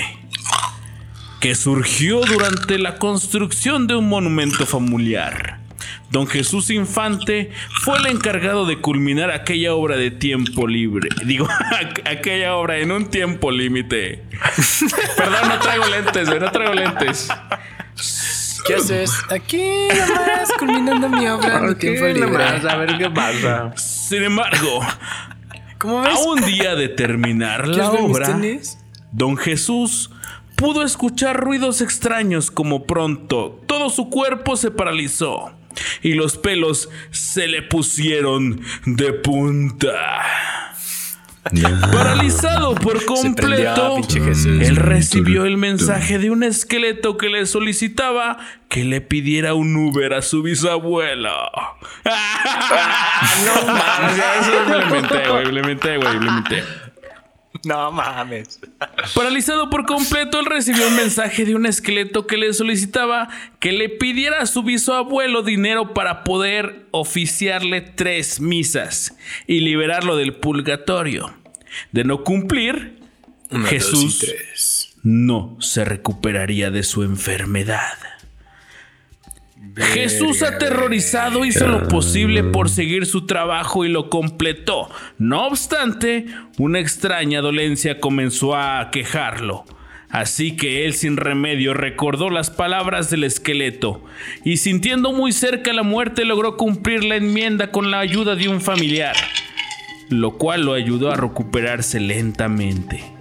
[1.42, 5.65] que surgió durante la construcción de un monumento familiar.
[6.12, 11.10] Don Jesús Infante fue el encargado de culminar aquella obra de tiempo libre.
[11.26, 11.48] Digo,
[12.06, 14.24] aquella obra en un tiempo límite.
[15.18, 17.28] Perdón, no traigo lentes, no traigo lentes.
[18.66, 19.12] ¿Qué haces?
[19.30, 22.20] Aquí nomás, culminando mi obra en Ok, tiempo libre.
[22.22, 23.74] nomás, a ver qué pasa.
[23.76, 24.80] Sin embargo,
[25.78, 26.16] ¿Cómo ves?
[26.16, 29.02] a un día de terminar la ¿Quieres ver mis obra?
[29.12, 30.10] Don Jesús
[30.56, 35.52] pudo escuchar ruidos extraños como pronto todo su cuerpo se paralizó
[36.02, 40.24] y los pelos se le pusieron de punta.
[41.92, 44.48] Paralizado por completo, Jesús.
[44.48, 50.16] él recibió el mensaje de un esqueleto que le solicitaba que le pidiera un Uber
[50.16, 51.30] a su bisabuelo.
[52.04, 54.52] no mames, eso
[56.02, 56.64] güey, güey.
[57.66, 58.60] No mames.
[59.16, 63.90] Paralizado por completo, él recibió un mensaje de un esqueleto que le solicitaba que le
[63.90, 71.34] pidiera a su bisabuelo dinero para poder oficiarle tres misas y liberarlo del purgatorio.
[71.92, 73.00] De no cumplir,
[73.68, 77.98] Jesús no se recuperaría de su enfermedad.
[79.76, 84.90] Jesús aterrorizado hizo lo posible por seguir su trabajo y lo completó.
[85.18, 86.26] No obstante,
[86.58, 89.66] una extraña dolencia comenzó a quejarlo.
[90.10, 94.02] Así que él sin remedio recordó las palabras del esqueleto
[94.46, 98.62] y sintiendo muy cerca la muerte logró cumplir la enmienda con la ayuda de un
[98.62, 99.16] familiar,
[100.10, 103.15] lo cual lo ayudó a recuperarse lentamente.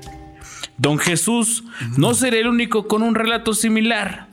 [0.76, 1.62] Don Jesús
[1.96, 4.28] no será el único con un relato similar,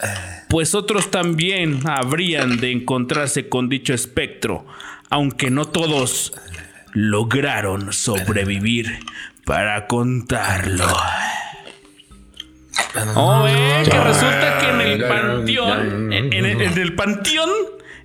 [0.49, 4.65] pues otros también habrían de encontrarse con dicho espectro,
[5.09, 6.33] aunque no todos
[6.93, 8.99] lograron sobrevivir
[9.45, 10.87] para contarlo.
[13.15, 17.49] Oh, eh, que resulta que en el panteón, en, en- en el panteón,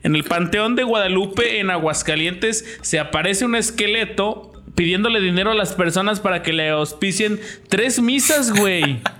[0.03, 5.73] en el panteón de Guadalupe, en Aguascalientes, se aparece un esqueleto pidiéndole dinero a las
[5.73, 9.03] personas para que le auspicien tres misas, güey.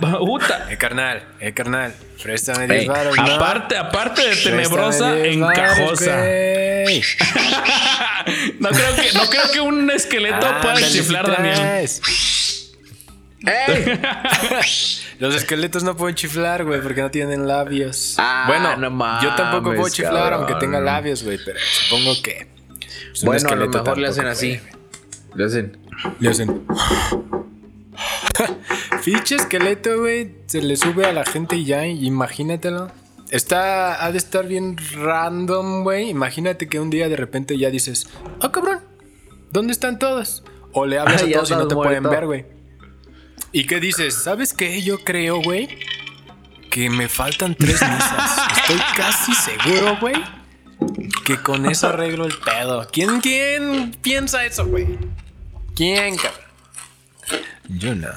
[0.00, 0.66] Puta.
[0.70, 1.94] Eh, carnal, eh, carnal.
[2.22, 3.34] Préstame Ey, 10 varos, ¿no?
[3.34, 6.24] Aparte, aparte de tenebrosa, Préstame 10 varos, encajosa.
[8.60, 11.88] No creo que, no creo que un esqueleto pueda Ándale, chiflar, si Daniel.
[15.18, 18.16] Los esqueletos no pueden chiflar, güey, porque no tienen labios.
[18.18, 20.40] Ah, bueno, no yo tampoco puedo chiflar cabrón.
[20.40, 22.57] aunque tenga labios, güey, pero supongo que.
[23.10, 24.60] Pues, Bueno, a lo mejor le hacen así.
[25.34, 25.78] Le hacen.
[26.20, 26.66] Le hacen.
[29.04, 32.90] pinche esqueleto, güey, se le sube a la gente y ya, imagínatelo.
[33.30, 36.10] Está, ha de estar bien random, güey.
[36.10, 38.06] Imagínate que un día de repente ya dices,
[38.40, 38.80] oh cabrón,
[39.50, 40.44] ¿dónde están todos?
[40.72, 42.44] O le hablas a todos y no te pueden ver, güey.
[43.52, 44.14] ¿Y qué dices?
[44.14, 44.82] ¿Sabes qué?
[44.82, 45.78] Yo creo, güey,
[46.70, 48.38] que me faltan tres misas.
[48.58, 50.16] Estoy casi seguro, güey,
[51.28, 52.88] que con eso arreglo el pedo.
[52.90, 54.86] ¿Quién, quién piensa eso, güey?
[55.76, 56.40] ¿Quién, cabrón?
[57.68, 58.08] Yo no.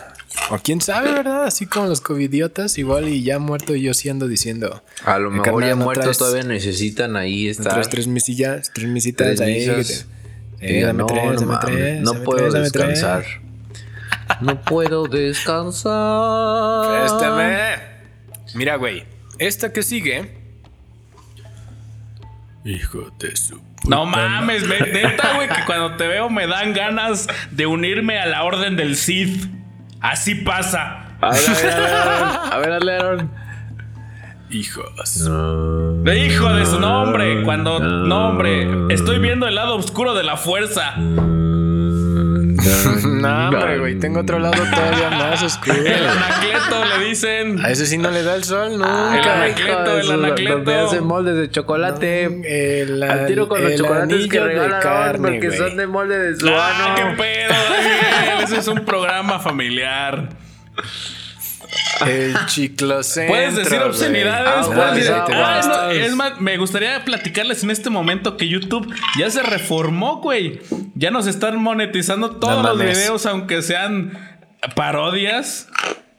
[0.49, 1.43] O quién sabe, ¿verdad?
[1.43, 4.81] Así como los covidiotas, igual y ya muerto yo siendo diciendo.
[5.03, 7.73] A lo mejor ya muertos todavía necesitan ahí estar.
[7.73, 9.67] Tres, tres misillas, tres misitas ahí.
[10.61, 13.25] Eh, dame no, tres, dame tres, no puedo descansar.
[14.39, 16.87] no puedo descansar.
[16.97, 17.75] Préstame.
[18.55, 19.03] Mira, güey.
[19.37, 20.40] Esta que sigue.
[22.63, 23.59] Hijo de su.
[23.87, 28.43] No mames, neta, güey, que cuando te veo me dan ganas de unirme a la
[28.43, 29.49] orden del Sith.
[29.99, 31.17] Así pasa.
[31.21, 33.31] A ver, a ver, a ver, Aaron.
[34.51, 34.85] Hijos.
[36.05, 37.43] Hijo de su nombre.
[37.43, 37.79] Cuando.
[37.79, 38.93] nombre.
[38.93, 40.95] Estoy viendo el lado oscuro de la fuerza.
[43.05, 43.99] no, hombre, güey.
[43.99, 45.75] Tengo otro lado todavía más oscuro.
[45.75, 47.65] El anacleto le dicen.
[47.65, 49.13] A ese sí no le da el sol, ¿no?
[49.13, 50.55] El anacleto, el anacleto.
[50.55, 52.81] Donde hacen moldes de chocolate.
[52.81, 56.47] el, Al tiro con los chocolates que regalan carne, porque son de molde de su
[56.49, 60.29] ah, qué pedo, Ese es un programa familiar.
[62.05, 63.33] El chiclocentro.
[63.33, 64.67] Puedes decir obscenidades.
[65.33, 70.61] Ah, es más, me gustaría platicarles en este momento que YouTube ya se reformó, güey.
[70.95, 74.17] Ya nos están monetizando todos los videos, aunque sean
[74.75, 75.67] parodias.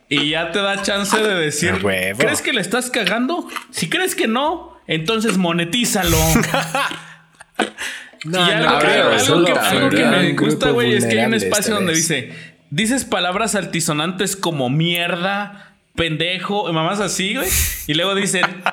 [0.09, 1.83] Y ya te da chance de decir,
[2.19, 3.49] ¿crees que le estás cagando?
[3.71, 6.19] Si crees que no, entonces monetízalo.
[8.25, 11.95] no, y algo, que, algo que me gusta, güey, es que hay un espacio donde
[11.95, 17.49] dice, dices palabras altisonantes como mierda, pendejo, mamás así, güey.
[17.87, 18.45] Y luego dicen,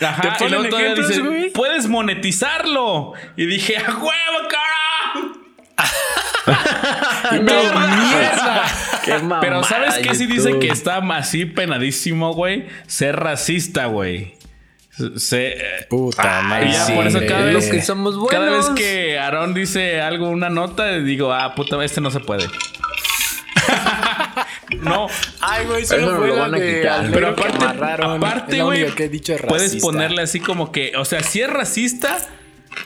[0.00, 3.14] ajá, y luego todavía dicen, puedes monetizarlo.
[3.36, 4.68] Y dije, ¡a huevo, cara!
[7.30, 9.40] Pero mierda.
[9.40, 10.14] Pero ¿sabes qué?
[10.14, 12.66] Sí dice que está así penadísimo, güey.
[12.86, 14.34] Ser racista, güey.
[15.16, 16.70] Se, Puta madre.
[16.70, 18.32] Y por eso cada vez, que somos buenos.
[18.32, 22.48] cada vez que Aaron dice algo, una nota, digo, ah, puta, este no se puede.
[24.80, 25.08] No.
[25.40, 27.64] Ay, güey, solo fue lo de Pero aparte,
[28.04, 28.86] aparte, güey,
[29.46, 32.18] puedes ponerle así como que, o sea, si es racista,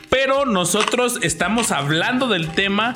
[0.09, 2.95] pero nosotros estamos hablando del tema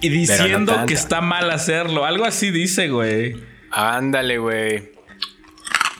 [0.00, 2.04] y diciendo que está mal hacerlo.
[2.04, 3.36] Algo así dice, güey.
[3.70, 4.92] Ándale, güey.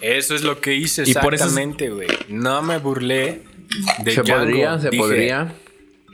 [0.01, 2.09] Eso es lo que hice exactamente, güey.
[2.29, 3.43] No me burlé
[4.05, 5.55] de Se podría, se podría.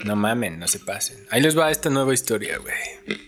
[0.04, 1.16] No mamen, no se pasen.
[1.31, 3.20] Ahí les va esta nueva historia, güey.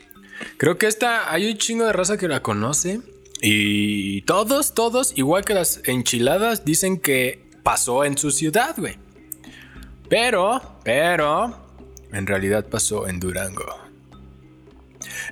[0.61, 3.01] Creo que esta, hay un chingo de raza que la conoce.
[3.41, 8.99] Y todos, todos, igual que las enchiladas, dicen que pasó en su ciudad, güey.
[10.11, 11.67] Pero, pero,
[12.13, 13.75] en realidad pasó en Durango.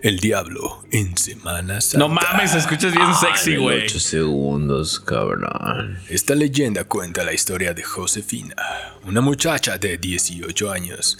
[0.00, 1.98] El diablo en Semana Santa.
[1.98, 3.84] No mames, escuchas bien sexy, güey.
[3.84, 5.98] 8 segundos, cabrón.
[6.08, 8.56] Esta leyenda cuenta la historia de Josefina,
[9.04, 11.18] una muchacha de 18 años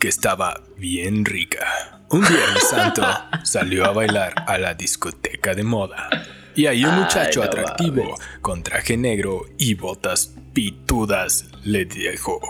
[0.00, 1.93] que estaba bien rica.
[2.10, 3.02] Un Viernes Santo
[3.42, 6.08] salió a bailar a la discoteca de moda.
[6.54, 12.40] Y ahí un muchacho atractivo con traje negro y botas pitudas le dijo: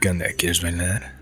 [0.00, 0.26] ¿Qué onda?
[0.36, 1.20] ¿Quieres bailar?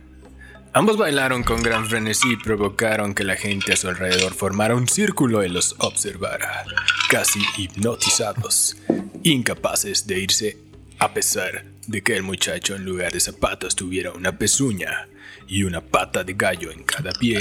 [0.74, 4.86] Ambos bailaron con gran frenesí y provocaron que la gente a su alrededor formara un
[4.86, 6.64] círculo y los observara,
[7.10, 8.76] casi hipnotizados,
[9.24, 10.58] incapaces de irse
[11.00, 15.08] a pesar de que el muchacho en lugar de zapatos tuviera una pezuña
[15.48, 17.40] y una pata de gallo en cada pie,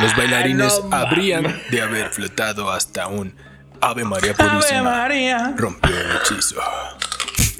[0.00, 3.34] los bailarines habrían de haber flotado hasta un
[3.80, 4.78] Ave María Purísima.
[4.78, 5.54] Ave María.
[5.56, 6.62] Rompió el hechizo.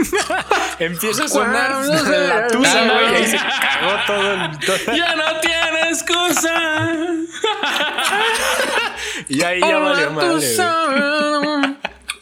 [0.78, 3.22] Empieza a sonar la tuya, güey.
[3.22, 4.96] Y se cagó todo el.
[4.96, 6.92] Ya no tiene excusa.
[9.28, 10.46] y ahí ya valió madre.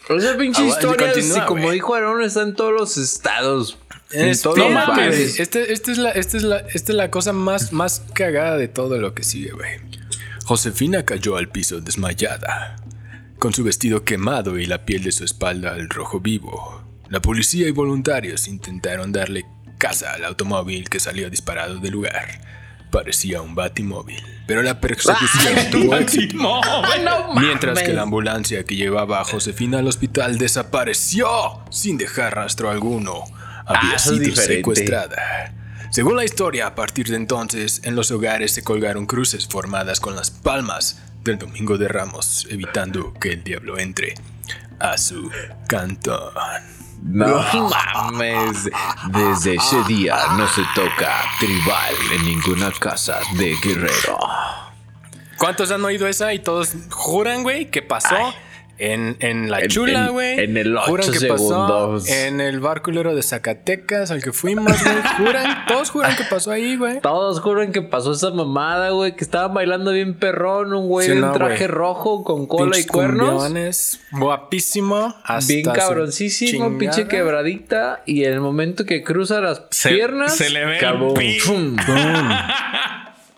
[0.09, 3.77] Esa pinche historia, así como dijo Aaron, está en todos los estados.
[4.13, 4.53] Es, no.
[4.99, 9.13] Este, este, la, es la, esta es la cosa más, más cagada de todo lo
[9.13, 9.79] que sigue, güey.
[10.45, 12.75] Josefina cayó al piso desmayada,
[13.39, 16.83] con su vestido quemado y la piel de su espalda al rojo vivo.
[17.09, 19.45] La policía y voluntarios intentaron darle
[19.77, 22.41] caza al automóvil que salió disparado del lugar.
[22.91, 26.61] Parecía un batimóvil, pero la persecución ah, tuvo éxito.
[27.39, 31.27] Mientras que la ambulancia que llevaba a Josefina al hospital desapareció
[31.69, 33.23] sin dejar rastro alguno
[33.65, 35.53] había ah, sido secuestrada.
[35.91, 40.15] Según la historia, a partir de entonces, en los hogares se colgaron cruces formadas con
[40.15, 44.15] las palmas del Domingo de Ramos, evitando que el diablo entre
[44.79, 45.29] a su
[45.67, 46.33] cantón.
[47.03, 48.69] No mames.
[49.11, 54.17] Desde ese día no se toca tribal en ninguna casa de guerrero.
[55.37, 58.15] ¿Cuántos han oído esa y todos juran, güey, que pasó?
[58.83, 60.39] En, en La En- Chula, güey.
[60.39, 62.09] en el Juran ocho que pasó segundos.
[62.09, 64.95] en el bar culero de Zacatecas al que fuimos, güey.
[65.17, 66.99] Juran, todos juran que pasó ahí, güey.
[66.99, 71.11] Todos juran que pasó esa mamada, güey, que estaban bailando bien perrón, un güey Sí,
[71.13, 73.29] en no, traje rojo con cola y cuernos.
[73.43, 75.13] cumbiones, Guapísimo.
[75.25, 78.01] hasta Bien cabroncísimo, pinche quebradita.
[78.07, 81.13] Y en el momento que cruza las Se- piernas, se le ve cabum,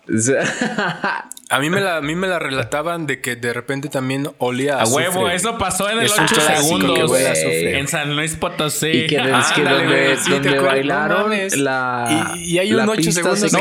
[1.55, 4.77] A mí, me la, a mí me la relataban de que de repente también olía
[4.77, 5.35] a, A huevo, azufre.
[5.35, 7.11] eso pasó en el Es un 8 clásico que segundos.
[7.21, 7.79] azufre.
[7.79, 8.87] En San Luis Potosí.
[8.87, 9.21] y que, es
[9.53, 13.11] que Ándale, donde, sí, donde bailaron no la, Y- y hay un la ocho pista
[13.11, 13.51] segundos se de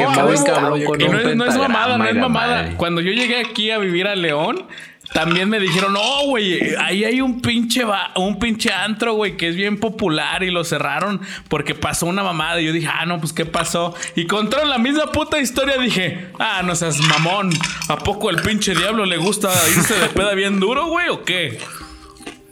[0.45, 2.71] cabrón Y un no es, no es mamada, no es mamada.
[2.77, 4.67] Cuando yo llegué aquí a vivir a León,
[5.13, 9.49] también me dijeron, no, güey, ahí hay un pinche, ba- un pinche antro, güey, que
[9.49, 12.61] es bien popular y lo cerraron porque pasó una mamada.
[12.61, 13.95] Y yo dije, ah, no, pues, ¿qué pasó?
[14.17, 15.77] Y contaron la misma puta historia.
[15.79, 17.51] Dije, ah, no seas mamón.
[17.89, 21.59] ¿A poco el pinche diablo le gusta irse de peda bien duro, güey, o qué?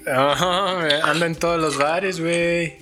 [0.07, 2.79] Ajá, güey, anda en todos los bares, güey.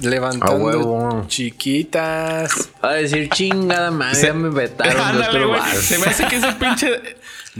[0.00, 1.24] Levantando huevo.
[1.28, 2.70] chiquitas.
[2.84, 5.74] Va a decir chingada madre, ya me vetaron de Ándale, otro bar.
[5.76, 7.16] Se me hace que ese pinche.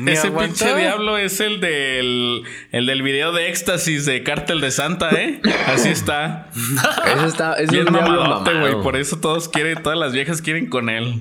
[0.07, 0.55] Ese aguantó.
[0.65, 2.43] pinche diablo es el del.
[2.73, 5.41] El del video de éxtasis de Cártel de Santa, ¿eh?
[5.67, 6.51] Así está.
[7.17, 8.83] Eso está, es Bien un diablo mamadote, güey.
[8.83, 11.21] Por eso todos quieren, todas las viejas quieren con él.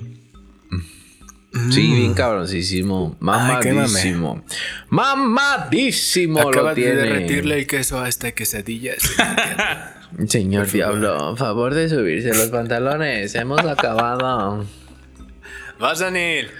[1.70, 3.12] Sí, bien cabroncísimo.
[3.12, 4.44] Ay, Mamadísimo.
[4.88, 6.94] Mamadísimo Acaba lo de tiene.
[6.96, 8.94] derretirle el queso a esta quesadilla.
[8.98, 9.12] sí,
[10.18, 10.30] entiendo.
[10.32, 13.36] Señor Diablo, a favor de subirse los pantalones.
[13.36, 14.66] Hemos acabado.
[15.78, 16.50] Vas, Daniel.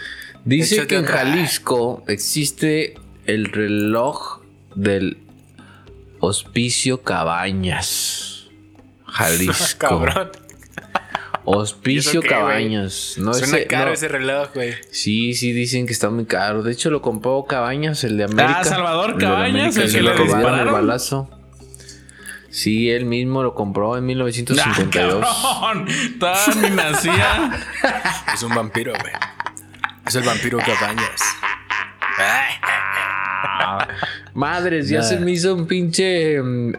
[0.44, 1.18] Dice Échate que en otra.
[1.18, 2.94] Jalisco existe
[3.26, 4.40] el reloj
[4.74, 5.18] del
[6.20, 8.46] Hospicio Cabañas.
[9.07, 9.78] Jalisco.
[9.88, 10.30] Cabrón.
[11.46, 12.22] Hospicio.
[12.22, 13.14] Cabañas.
[13.18, 13.92] No Suena ese- caro no.
[13.94, 14.74] ese reloj, güey.
[14.90, 16.62] Sí, sí, dicen que está muy caro.
[16.62, 18.64] De hecho, lo compró Cabañas, el de América.
[18.64, 20.72] Salvador El de Cabañas, América, el se que lo le robaron el dispararon.
[20.72, 21.30] balazo.
[22.50, 25.20] Sí, él mismo lo compró en ¡Ah, 1952.
[25.20, 25.87] cabrón!
[26.20, 27.64] Todavía ni nacía.
[28.35, 29.12] Es un vampiro, güey.
[30.06, 31.20] Es el vampiro Cabañas.
[34.34, 36.74] Madres, ya se me hizo un pinche mm,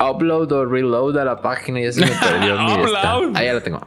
[0.00, 1.80] upload o reload a la página.
[1.80, 2.54] Ya se me perdió.
[2.54, 3.36] Upload.
[3.36, 3.86] Ahí ya la tengo.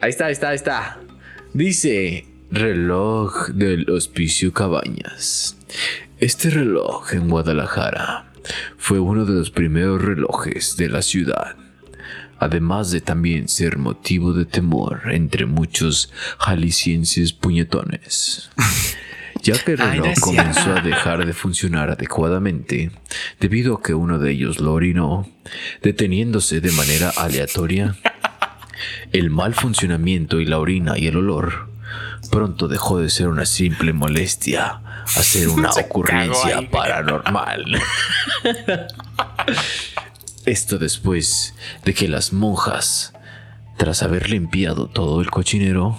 [0.00, 0.98] Ahí está, ahí está, ahí está.
[1.52, 5.56] Dice reloj del Hospicio Cabañas.
[6.18, 8.30] Este reloj en Guadalajara
[8.76, 11.56] fue uno de los primeros relojes de la ciudad.
[12.40, 18.50] Además de también ser motivo de temor entre muchos jaliscienses puñetones.
[19.42, 22.90] Ya que el Ay, no reloj comenzó a dejar de funcionar adecuadamente
[23.38, 25.30] debido a que uno de ellos lo orinó,
[25.82, 27.96] deteniéndose de manera aleatoria,
[29.12, 31.70] el mal funcionamiento y la orina y el olor
[32.30, 37.80] pronto dejó de ser una simple molestia a ser una ocurrencia paranormal.
[40.46, 43.12] Esto después de que las monjas,
[43.76, 45.98] tras haber limpiado todo el cochinero,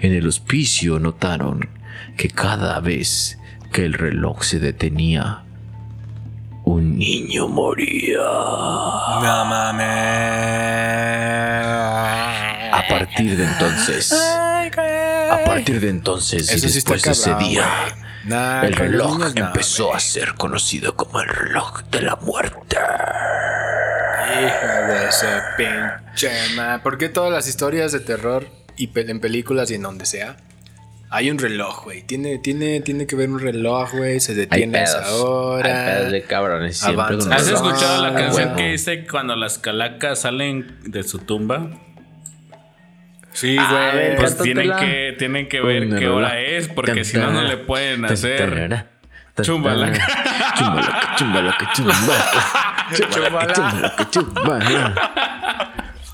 [0.00, 1.68] en el hospicio notaron
[2.16, 3.38] que cada vez
[3.72, 5.44] que el reloj se detenía,
[6.64, 8.16] un niño moría.
[8.18, 9.86] No mames.
[12.72, 17.68] A partir de entonces, a partir de entonces y después de ese día.
[18.26, 22.76] Nah, el reloj niños empezó a ser conocido como el reloj de la muerte.
[24.38, 26.82] Hijo de ese pinche ma.
[26.82, 30.36] ¿Por qué todas las historias de terror y pe- en películas y en donde sea?
[31.08, 32.02] Hay un reloj, güey.
[32.02, 34.18] Tiene, tiene, tiene que ver un reloj, güey.
[34.18, 35.00] Se detiene a pedos.
[35.06, 35.86] esa hora.
[35.86, 36.76] Hay pedos de cabrones.
[36.78, 37.28] Siempre Avanza.
[37.28, 37.66] con ¿Has reloj.
[37.66, 41.70] escuchado la Ah, canción que dice cuando las calacas salen de su tumba?
[43.36, 44.16] Sí, A ver, güey.
[44.16, 48.06] Pues tienen que, tienen que ver qué hora es, porque si no, no le pueden
[48.06, 48.86] hacer.
[49.42, 50.06] Chumbalaca.
[50.56, 50.56] Chumbalaca.
[50.56, 52.66] Chumbalaca, chumbalaca, chumbalaca.
[52.94, 55.12] Chumbalaca, chumbalaca, chumbalaca.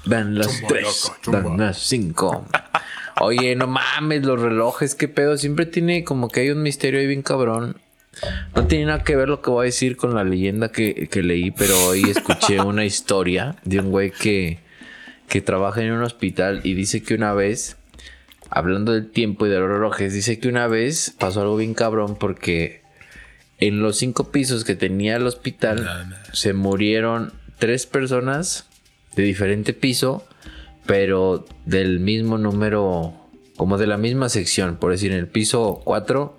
[0.04, 2.44] Dan las tres, dan las cinco.
[3.20, 5.36] Oye, no mames, los relojes, qué pedo.
[5.36, 7.76] Siempre tiene como que hay un misterio ahí bien cabrón.
[8.56, 11.22] No tiene nada que ver lo que voy a decir con la leyenda que, que
[11.22, 14.58] leí, pero hoy escuché una historia de un güey que,
[15.32, 17.78] que trabaja en un hospital y dice que una vez,
[18.50, 22.16] hablando del tiempo y de los relojes, dice que una vez pasó algo bien cabrón
[22.20, 22.82] porque
[23.56, 28.66] en los cinco pisos que tenía el hospital se murieron tres personas
[29.16, 30.22] de diferente piso,
[30.84, 33.14] pero del mismo número,
[33.56, 34.76] como de la misma sección.
[34.76, 36.36] Por decir, en el piso 4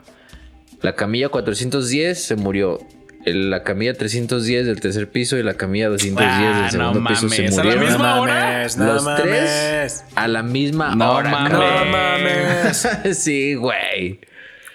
[0.83, 2.77] La camilla 410 se murió.
[3.25, 7.07] El- La camilla 310 del tercer piso y la camilla 210 Ah, del segundo no
[7.09, 7.89] piso se mames, ¿a la murieron.
[7.93, 8.67] misma hora?
[8.77, 9.21] no Los mames.
[9.23, 11.29] tres a la misma No hora.
[11.29, 11.51] mames.
[11.51, 12.87] No mames.
[13.17, 14.19] sí, güey.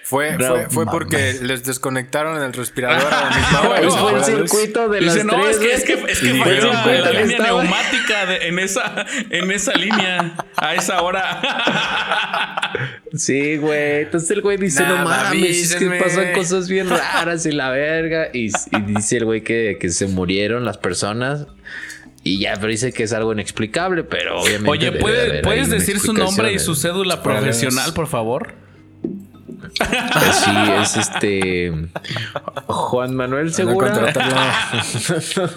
[0.09, 3.29] Fue, No fue, fue porque les desconectaron el respirador a.
[3.67, 3.97] Pues ¿no?
[4.09, 6.11] fue el circuito de Dice, las no, tres, es que, es que, güey".
[6.13, 11.01] es que la, "Güey, la línea neumática de- en, esa, en esa línea a esa
[11.03, 11.41] hora.
[13.13, 14.01] Sí, güey.
[14.03, 15.99] Entonces el güey dice, no Nada, mames, es que avísenme".
[16.03, 18.29] pasan cosas bien raras y la verga.
[18.33, 21.47] Y, y dice el güey que, que se murieron las personas.
[22.23, 24.69] Y ya, pero dice que es algo inexplicable, pero obviamente.
[24.69, 28.07] Oye, debe ¿puede- haber ahí ¿puedes una decir su nombre y su cédula profesional, por
[28.07, 28.53] favor?
[29.81, 30.51] Sí,
[30.81, 31.71] es este.
[32.67, 34.13] Juan Manuel Segura.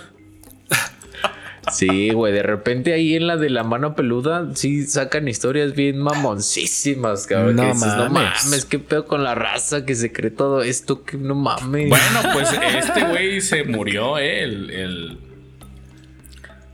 [1.70, 5.96] Sí, güey, de repente ahí en la de la mano peluda, sí sacan historias bien
[5.98, 7.54] mamoncísimas, cabrón.
[7.56, 8.44] No que dices, no mames.
[8.44, 11.88] mames, qué pedo con la raza que se cree todo esto, que no mames.
[11.88, 14.42] Bueno, pues este güey se murió, ¿eh?
[14.42, 14.70] El.
[14.70, 15.18] el,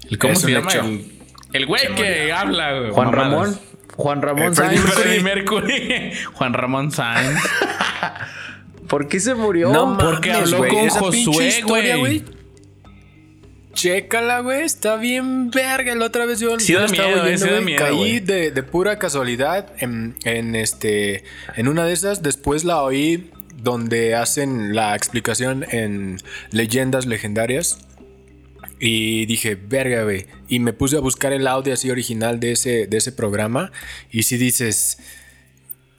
[0.09, 0.71] el- ¿Cómo se llama?
[0.73, 0.81] hecho.
[0.81, 1.05] El,
[1.53, 3.31] el güey que habla, Juan mamadas.
[3.33, 3.59] Ramón.
[3.99, 4.81] Juan Ramón Eh, Sáenz.
[4.81, 6.13] Freddie Mercury.
[6.35, 7.41] Juan Ramón Sáenz.
[8.89, 9.71] ¿Por qué se murió?
[9.71, 12.25] No Porque mames, habló güey, con esa Josué, historia, güey.
[13.75, 14.63] Chécala, güey.
[14.63, 15.95] Está bien verga.
[15.95, 17.85] La otra vez yo, Sí yo da estaba miedo, eh, oyendo, sí da güey, miedo,
[17.85, 21.25] Caí de, de pura casualidad en, en este.
[21.57, 22.23] En una de esas.
[22.23, 26.19] Después la oí donde hacen la explicación en
[26.51, 27.79] leyendas legendarias.
[28.81, 30.27] Y dije, verga, güey.
[30.49, 33.73] Y me puse a buscar el audio así original de ese, de ese programa.
[34.11, 34.99] Y si dices.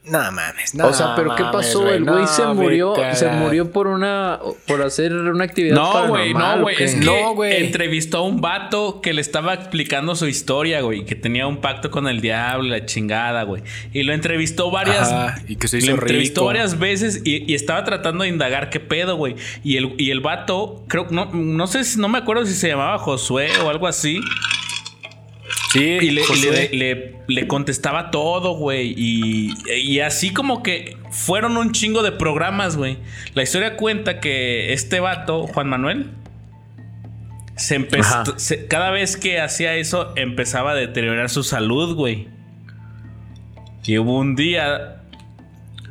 [0.02, 1.86] No mames, no o sea, pero ¿qué mames, pasó?
[1.90, 6.32] El güey no, se murió, se murió por una, por hacer una actividad No, güey,
[6.32, 6.74] no, ¿o güey.
[6.76, 6.84] qué?
[6.84, 7.64] Es que No, güey.
[7.66, 11.04] entrevistó a un vato que le estaba explicando su historia, güey.
[11.04, 13.62] Que tenía un pacto con el diablo la chingada, güey.
[13.92, 15.12] Y lo entrevistó varias.
[15.12, 16.46] Ajá, y que se lo hizo entrevistó rico.
[16.46, 19.36] varias veces y, y estaba tratando de indagar qué pedo, güey.
[19.62, 22.68] Y el, y el vato, creo, no, no sé si, no me acuerdo si se
[22.68, 24.18] llamaba Josué o algo así.
[25.72, 28.92] Sí, Y le, le- le- le contestaba todo, güey.
[28.96, 32.98] Y, y así como que fueron un chingo de programas, güey.
[33.34, 36.10] La historia cuenta que este vato, Juan Manuel,
[37.56, 38.38] se empezó.
[38.38, 42.26] se- cada vez que hacía eso, empezaba a deteriorar su salud, güey.
[43.84, 45.02] Y hubo un día.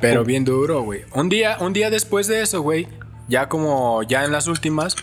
[0.02, 1.02] Pero bien duro, güey.
[1.14, 2.88] Un día, un día después de eso, güey,
[3.28, 4.96] ya como ya en las últimas,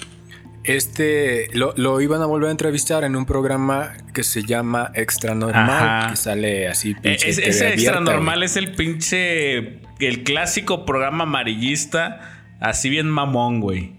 [0.66, 5.34] este lo, lo iban a volver a entrevistar en un programa que se llama Extra
[5.34, 6.10] Normal, Ajá.
[6.10, 6.90] que sale así.
[6.92, 8.46] eh, pinche es- ese extra normal güey.
[8.46, 9.80] es el pinche.
[9.98, 12.20] El clásico programa amarillista.
[12.60, 13.92] Así bien mamón, güey.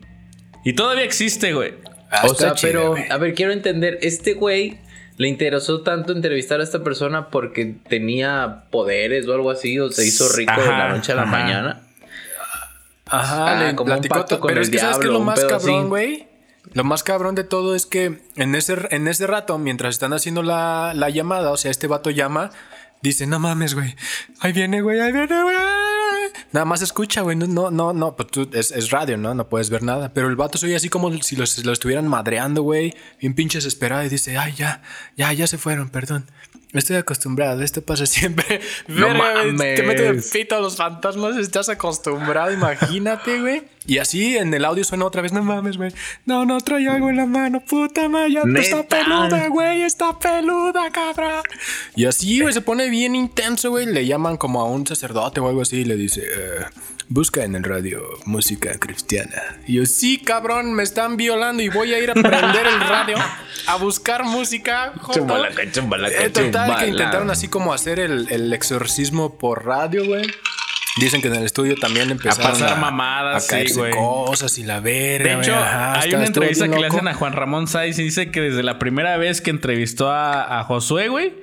[0.64, 1.76] Y todavía existe, güey.
[2.12, 3.04] Ah, O sea, pero, güey.
[3.10, 4.80] a ver, quiero entender, este güey
[5.18, 10.06] le interesó tanto entrevistar a esta persona porque tenía poderes o algo así, o se
[10.06, 11.32] hizo rico de la noche a la ajá.
[11.32, 11.82] mañana.
[13.10, 15.14] Ajá, Ah, le como un pacto to- con Pero el es que sabes que diablo,
[15.14, 16.27] lo un más pedo cabrón, güey.
[16.74, 20.44] Lo más cabrón de todo es que en ese, en ese rato, mientras están haciendo
[20.44, 22.52] la, la llamada, o sea, este vato llama,
[23.02, 23.96] dice, no mames, güey.
[24.40, 25.56] Ahí viene, güey, ahí viene, güey.
[26.52, 27.36] Nada más escucha, güey.
[27.36, 29.34] No, no, no, pues tú, es, es radio, ¿no?
[29.34, 30.14] No puedes ver nada.
[30.14, 32.94] Pero el vato soy así como si los, lo estuvieran madreando, güey.
[33.20, 34.82] Bien pinche desesperado y dice, ay, ya,
[35.16, 36.26] ya, ya se fueron, perdón.
[36.74, 38.60] Estoy acostumbrado, esto pasa siempre.
[38.88, 40.30] No güey, Te meten mames.
[40.32, 43.64] pito a los fantasmas, estás acostumbrado, imagínate, güey.
[43.86, 45.94] Y así en el audio suena otra vez, no mames, güey.
[46.26, 51.44] No, no trae algo en la mano, puta madre, está peluda, güey, está peluda, cabrón.
[51.96, 53.86] Y así, güey, se pone bien intenso, güey.
[53.86, 56.66] Le llaman como a un sacerdote o algo así y le dice, eh,
[57.10, 59.42] busca en el radio música cristiana.
[59.66, 63.18] Y yo, sí, cabrón, me están violando y voy a ir a prender el radio
[63.68, 64.94] a buscar música.
[65.02, 65.20] joto".
[65.20, 66.80] Chumbalaca, chumbalaca, Eh, total, chumbala.
[66.80, 70.28] que intentaron así como hacer el, el exorcismo por radio, güey.
[71.00, 73.92] Dicen que en el estudio también empezaron pasar mamadas, a caerse sí, güey.
[73.94, 75.36] cosas y la verga.
[75.36, 75.56] De hecho.
[75.56, 78.64] Ajá, hay una entrevista que le hacen a Juan Ramón Sáiz y dice que desde
[78.64, 81.36] la primera vez que entrevistó a, a Josué, güey,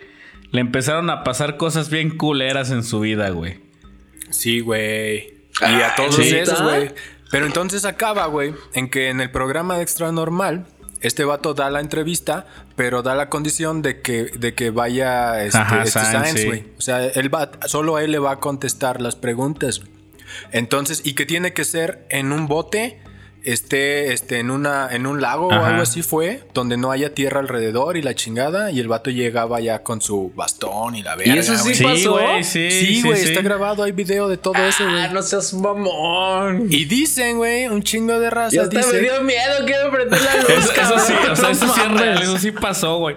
[0.51, 3.61] le empezaron a pasar cosas bien culeras en su vida, güey.
[4.31, 5.34] Sí, güey.
[5.61, 6.43] Y a todos ¿neta?
[6.43, 6.91] esos, güey.
[7.31, 10.67] Pero entonces acaba, güey, en que en el programa de Extra Normal,
[11.01, 12.47] este vato da la entrevista,
[12.77, 16.47] pero da la condición de que, de que vaya este, Ajá, este sí.
[16.47, 16.67] güey.
[16.79, 19.83] O sea, él va, solo él le va a contestar las preguntas.
[20.53, 23.01] Entonces, y que tiene que ser en un bote,
[23.45, 25.69] esté este, en, una, en un lago o Ajá.
[25.69, 29.61] algo así fue, donde no haya tierra alrededor y la chingada, y el vato llegaba
[29.61, 31.35] ya con su bastón y la verga.
[31.35, 31.95] ¿Y eso sí güey.
[31.95, 32.13] pasó?
[32.13, 32.71] güey, sí.
[32.71, 33.29] Sí, sí, güey, sí.
[33.29, 35.01] está grabado, hay video de todo eso, güey.
[35.01, 36.67] Ah, no seas mamón.
[36.71, 39.01] Y dicen, güey, un chingo de raza Ya hasta me dice.
[39.01, 40.49] dio miedo, quiero prender la luz.
[40.51, 43.17] Eso, eso sí, o sea, eso sí es real, eso sí pasó, güey.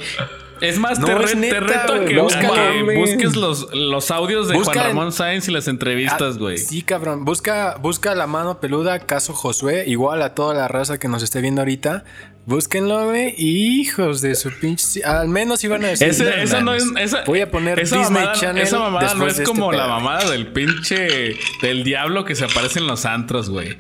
[0.62, 2.06] Es más, No, te, es re- neta, te reto güey.
[2.08, 2.98] que, No busca- que mames.
[2.98, 6.58] busques los, los audios de Busca Juan en- Ramón Sáenz y las entrevistas, Ah, güey.
[6.58, 7.26] Sí, cabrón.
[7.26, 11.42] Busca, busca la mano peluda, caso Josué, igual a toda la raza que nos esté
[11.42, 12.04] viendo ahorita.
[12.46, 13.34] Búsquenlo, güey.
[13.38, 15.04] Hijos de su pinche.
[15.04, 16.08] Al menos iban a decir.
[16.08, 16.86] Ese- esa no es.
[16.98, 18.64] Esa, Voy a poner esa Disney mamada, Channel.
[18.64, 21.36] Esa mamada no es de este como la mamada del pinche.
[21.62, 23.78] del diablo que se aparece en los antros, güey.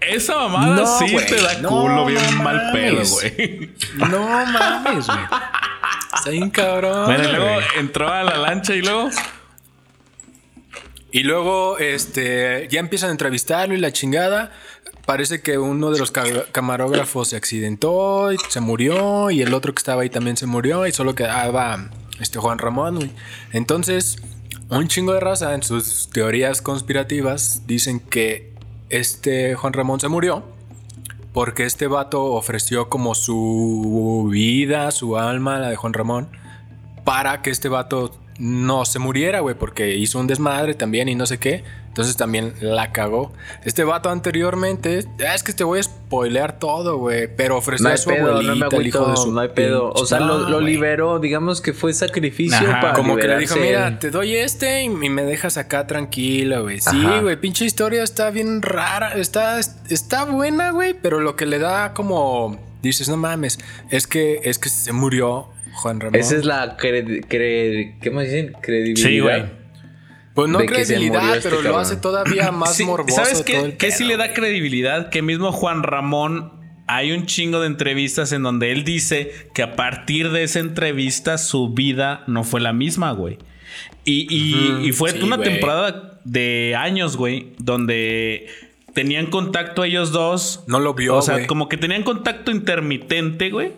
[0.00, 3.70] Esa mamada No, sí te da No, culo, bien no mal pedo, güey.
[3.96, 5.18] No mames, güey.
[6.14, 7.06] Está bien cabrón.
[7.06, 9.10] Bueno, y luego entró a la lancha y luego.
[11.12, 14.52] Y luego, este, ya empiezan a entrevistarlo y la chingada.
[15.06, 19.30] Parece que uno de los ca- camarógrafos se accidentó y se murió.
[19.30, 20.86] Y el otro que estaba ahí también se murió.
[20.86, 23.10] Y solo quedaba este Juan Ramón, güey.
[23.52, 24.18] Entonces,
[24.68, 28.49] un chingo de raza en sus teorías conspirativas dicen que
[28.90, 30.42] este Juan Ramón se murió.
[31.32, 36.28] Porque este vato ofreció como su vida, su alma, la de Juan Ramón,
[37.04, 41.26] para que este vato no se muriera, güey, porque hizo un desmadre también y no
[41.26, 41.62] sé qué.
[41.90, 43.32] Entonces también la cagó.
[43.64, 47.94] Este vato anteriormente, ah, es que te voy a spoilear todo, güey, pero ofreció No
[47.94, 49.90] a su pedo, abuelita, no me el hijo de su no hay pedo.
[49.90, 52.80] O sea, lo, liberó, digamos que fue sacrificio Ajá.
[52.80, 56.62] para Como que le dijo, mira, te doy este y, y me dejas acá tranquilo,
[56.62, 56.80] güey.
[56.80, 59.14] Sí, güey, pinche historia está bien rara.
[59.14, 62.56] Está, está buena, güey, pero lo que le da como...
[62.82, 63.58] Dices, no mames,
[63.90, 66.14] es que, es que se murió Juan Ramón.
[66.18, 68.52] Esa es la cred, cred- ¿qué me dicen?
[68.62, 69.06] credibilidad.
[69.08, 69.59] Sí, güey.
[70.42, 73.14] Pues no de que se credibilidad, este pero lo hace todavía más Sí, morboso.
[73.16, 75.08] ¿Sabes todo qué, qué sí le da credibilidad?
[75.10, 76.52] Que mismo Juan Ramón.
[76.92, 81.38] Hay un chingo de entrevistas en donde él dice que a partir de esa entrevista
[81.38, 83.38] su vida no fue la misma, güey.
[84.04, 85.48] Y, y- Ujú, y fue sí, una güey.
[85.48, 88.48] temporada de años, güey, donde
[88.92, 90.64] tenían contacto ellos dos.
[90.66, 91.46] No lo vio, O sea, güey.
[91.46, 93.72] como que tenían contacto intermitente, güey.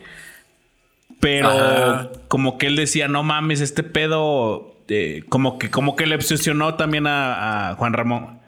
[1.21, 2.11] Pero Ajá.
[2.29, 4.72] como que él decía, no mames, este pedo.
[4.89, 8.41] Eh, como que, como que le obsesionó también a, a Juan Ramón.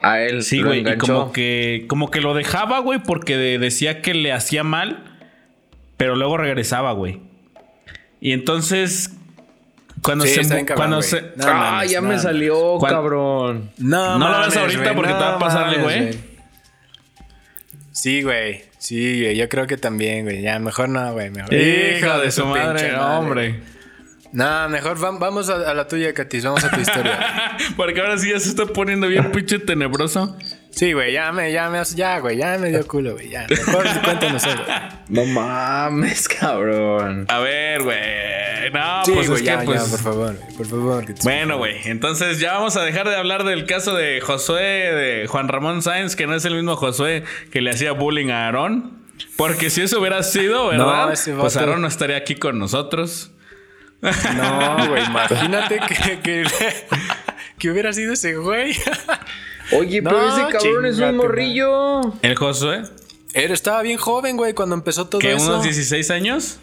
[0.00, 0.88] A él Sí, lo güey.
[0.88, 5.04] Y como que, como que lo dejaba, güey, porque de- decía que le hacía mal.
[5.96, 7.20] Pero luego regresaba, güey.
[8.20, 9.10] Y entonces.
[10.02, 10.48] Cuando Sí, se.
[10.64, 13.70] cabrón, cuando se No ah, ya no me salió, ¿Cuál- cabrón.
[13.78, 15.82] No, No lo mames, ves ahorita porque te va a pasarle, mames,
[16.14, 16.20] güey.
[17.92, 18.62] Sí, güey.
[18.78, 19.36] Sí, güey.
[19.36, 20.40] Yo creo que también, güey.
[20.42, 21.30] Ya, mejor no, güey.
[21.30, 21.52] Mejor.
[21.52, 23.60] Hijo de su madre, pinche no, hombre.
[24.32, 26.44] No, mejor vam- vamos a, a la tuya, Katis.
[26.44, 27.56] Vamos a tu historia.
[27.76, 30.36] Porque ahora sí ya se está poniendo bien pinche tenebroso.
[30.70, 31.12] Sí, güey.
[31.14, 32.36] Ya me, ya me, ya, güey.
[32.36, 33.30] Ya me dio culo, güey.
[33.30, 33.46] Ya.
[33.48, 34.64] Mejor cuéntanos algo.
[35.08, 37.24] No mames, cabrón.
[37.28, 37.98] A ver, güey.
[38.72, 39.40] No, Sí, pues güey.
[39.40, 39.82] es Ya, que, pues.
[39.84, 40.36] ya, por favor.
[40.36, 41.04] güey, Por favor.
[41.06, 41.24] Katis.
[41.24, 45.48] Bueno, güey, entonces ya vamos a dejar de hablar del caso de Josué, de Juan
[45.48, 48.98] Ramón Sáenz, que no es el mismo Josué que le hacía bullying a Aarón.
[49.36, 51.06] Porque si eso hubiera sido, ¿verdad?
[51.06, 53.30] No, ese pues Aarón no estaría aquí con nosotros.
[54.00, 55.04] No, güey.
[55.04, 56.44] Imagínate que, que,
[57.58, 58.76] que hubiera sido ese güey.
[59.72, 62.00] Oye, pero ese cabrón es un morrillo.
[62.22, 62.82] ¿El Josué?
[63.34, 65.46] Él estaba bien joven, güey, cuando empezó todo ¿Que eso.
[65.46, 66.58] unos 16 años?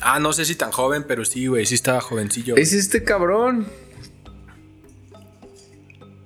[0.00, 1.66] Ah, no sé si tan joven, pero sí, güey.
[1.66, 2.56] Sí estaba jovencillo.
[2.56, 3.66] Es este cabrón.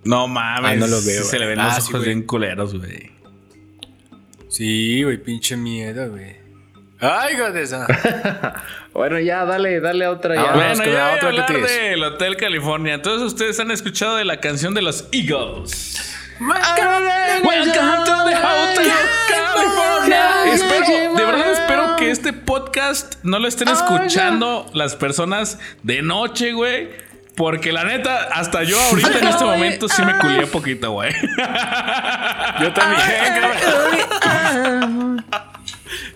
[0.04, 0.70] No mames.
[0.72, 3.10] Ah, no lo veo, sí Se le ven los Ah, sí, ojos bien culeros, güey.
[4.48, 6.36] Sí, güey, pinche miedo, güey.
[7.00, 7.86] Ay, esa.
[8.92, 10.42] Bueno, ya, dale, dale a otra ya.
[10.42, 12.94] Ah, Bueno, ya la otra que hablar del Hotel California.
[12.94, 16.16] Entonces ustedes han escuchado de la canción de los Eagles.
[16.40, 18.92] Welcome to the Hotel
[19.28, 20.52] California.
[20.52, 26.52] Espero, de verdad espero que este podcast no lo estén escuchando las personas de noche,
[26.52, 26.88] güey.
[27.36, 31.12] Porque la neta, hasta yo ahorita en este momento sí me culié poquito, güey.
[32.60, 33.04] Yo también.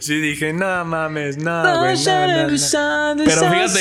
[0.03, 2.49] Sí, dije, no mames, no, güey, no, no, no.
[3.25, 3.79] Pero fíjate,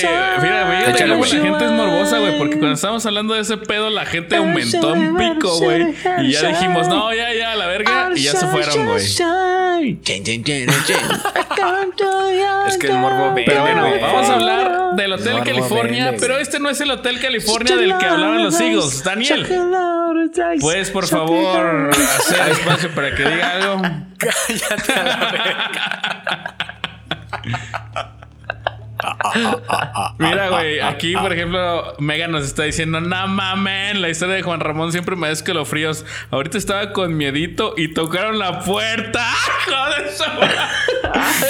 [0.85, 2.37] fíjate, la gente es morbosa, güey.
[2.37, 5.95] Porque cuando estábamos hablando de ese pedo, la gente aumentó un pico, güey.
[6.21, 8.11] Y ya dijimos, no, ya, ya, la verga.
[8.15, 9.03] Y ya se fueron, güey.
[12.67, 13.99] Es que el morbo vende, Pero bueno, güey.
[13.99, 16.13] vamos a hablar del Hotel California.
[16.19, 19.03] pero este no es el Hotel California del que hablaban los Eagles.
[19.03, 19.47] Daniel,
[20.59, 23.81] ¿puedes por favor hacer espacio para que diga algo?
[24.17, 26.55] Cállate a la verga.
[30.17, 34.59] Mira, güey, aquí, por ejemplo, Megan nos está diciendo, no mames, la historia de Juan
[34.59, 36.05] Ramón siempre me da escalofríos.
[36.31, 39.23] Ahorita estaba con miedito y tocaron la puerta.
[39.67, 40.25] ¡Joder, eso!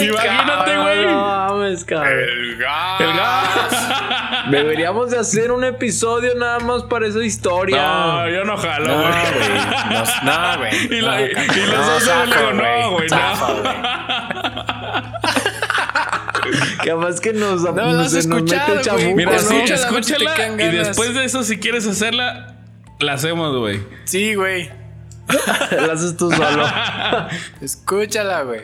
[0.03, 1.05] Imagínate, güey.
[1.05, 2.13] No mames, cabrón.
[2.19, 3.01] El gas.
[3.01, 4.49] El gas.
[4.49, 7.81] Deberíamos de hacer un episodio nada más para esa historia.
[7.81, 9.13] No, yo no jalo, No, güey.
[10.23, 10.71] No, no, güey.
[10.91, 11.71] Y, la- No, y cabrón.
[11.71, 13.17] los No, dos no, güey, no.
[13.47, 13.71] güey.
[16.85, 18.51] Capaz que nos, No, nos mete
[18.81, 19.13] chamuco, güey.
[19.13, 19.39] Mira, ¿no?
[19.39, 22.55] sí, escúchala, a y después de eso, si quieres hacerla,
[22.99, 23.81] la hacemos, güey.
[24.05, 24.69] Sí, güey.
[25.71, 26.65] La haces tú solo.
[27.61, 28.61] Escúchala, güey.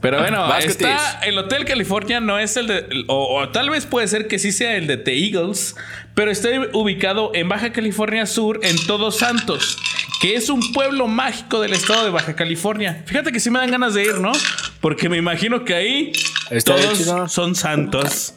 [0.00, 3.84] Pero bueno, Vas, está el Hotel California no es el de o, o tal vez
[3.84, 5.76] puede ser que sí sea el de The Eagles,
[6.14, 9.76] pero está ubicado en Baja California Sur en Todos Santos,
[10.22, 13.02] que es un pueblo mágico del estado de Baja California.
[13.04, 14.32] Fíjate que sí me dan ganas de ir, ¿no?
[14.80, 16.12] Porque me imagino que ahí
[16.50, 17.28] Está todos chido.
[17.28, 18.34] son santos.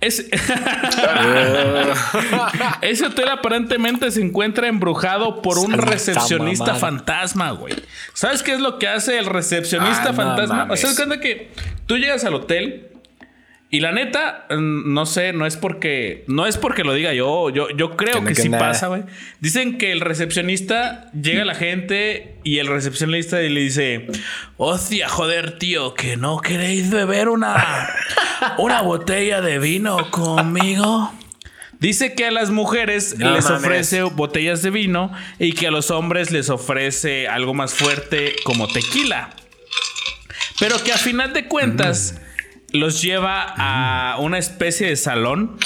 [0.00, 0.26] Es-
[2.82, 7.74] Ese hotel aparentemente se encuentra embrujado por un Santa recepcionista fantasma, güey.
[8.14, 10.54] ¿Sabes qué es lo que hace el recepcionista Ah, no fantasma?
[10.54, 10.80] o mames.
[10.80, 11.50] sea, es cuenta que
[11.86, 12.88] tú llegas al hotel
[13.70, 17.50] y la neta, mm, no sé, no es porque no es porque lo diga yo,
[17.50, 18.68] yo, yo creo Que que, no, que sí nada.
[18.68, 19.02] pasa, güey.
[19.40, 24.06] Dicen que el recepcionista llega a la gente y el recepcionista le dice,
[24.56, 27.88] "Hostia, joder, tío, que no queréis beber una
[28.58, 31.12] una botella de vino conmigo."
[31.80, 33.60] Dice que a las mujeres No les mames.
[33.62, 38.66] ofrece botellas de vino y que a los hombres les ofrece algo más fuerte como
[38.66, 39.30] tequila.
[40.58, 42.20] Pero que a final de cuentas
[42.72, 45.56] los lleva a una especie de salón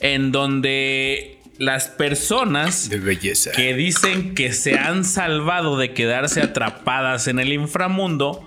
[0.00, 3.52] en donde las personas De belleza.
[3.52, 8.46] que dicen que se han salvado de quedarse atrapadas en el inframundo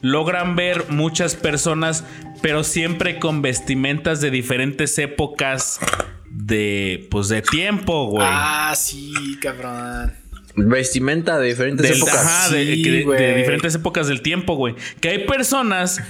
[0.00, 2.04] logran ver muchas personas,
[2.42, 5.78] pero siempre con vestimentas de diferentes épocas
[6.30, 8.26] de pues de tiempo, güey.
[8.28, 10.12] Ah, sí, cabrón.
[10.56, 12.16] Vestimenta de diferentes Del- épocas.
[12.16, 13.36] ajá, de, Sí, de- de güey.
[13.36, 14.74] diferentes épocas del tiempo, güey.
[15.00, 16.00] Que hay personas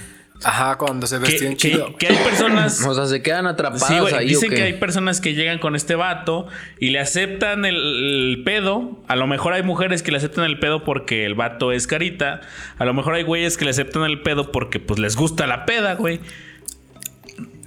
[0.45, 1.87] Ajá, cuando se vestían que, chido.
[1.97, 4.13] que, que hay personas O sea, se quedan atrapadas Sí, güey.
[4.13, 4.27] ahí.
[4.27, 6.47] Dicen que hay personas que llegan con este vato
[6.79, 8.99] y le aceptan el, el pedo.
[9.07, 12.41] A lo mejor hay mujeres que le aceptan el pedo porque el vato es carita.
[12.77, 15.65] A lo mejor hay güeyes que le aceptan el pedo porque pues les gusta la
[15.65, 16.19] peda, güey.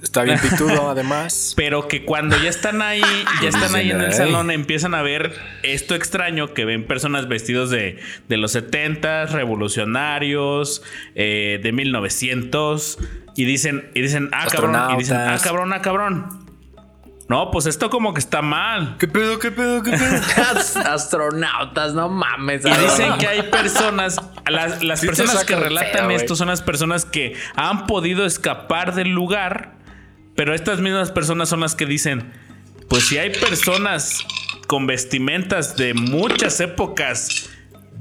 [0.01, 1.53] Está bien pitudo, además.
[1.57, 3.01] Pero que cuando ya están ahí,
[3.41, 4.13] ya están ahí en el Ay.
[4.13, 5.33] salón, empiezan a ver
[5.63, 10.83] esto extraño que ven personas vestidos de, de los 70 revolucionarios,
[11.15, 12.97] eh, de 1900,
[13.35, 16.49] y dicen, y dicen, ah, cabrón, y dicen, ah, cabrón, ah, cabrón.
[17.29, 18.97] No, pues esto como que está mal.
[18.97, 20.19] ¿Qué pedo, qué pedo, qué pedo?
[20.91, 22.65] Astronautas, no mames.
[22.65, 24.19] Y dicen que hay personas,
[24.49, 28.95] las, las Sí personas que relatan feo, esto son las personas que han podido escapar
[28.95, 29.75] del lugar,
[30.39, 32.31] pero estas mismas personas son las que dicen,
[32.87, 34.25] pues si hay personas
[34.67, 37.49] con vestimentas de muchas épocas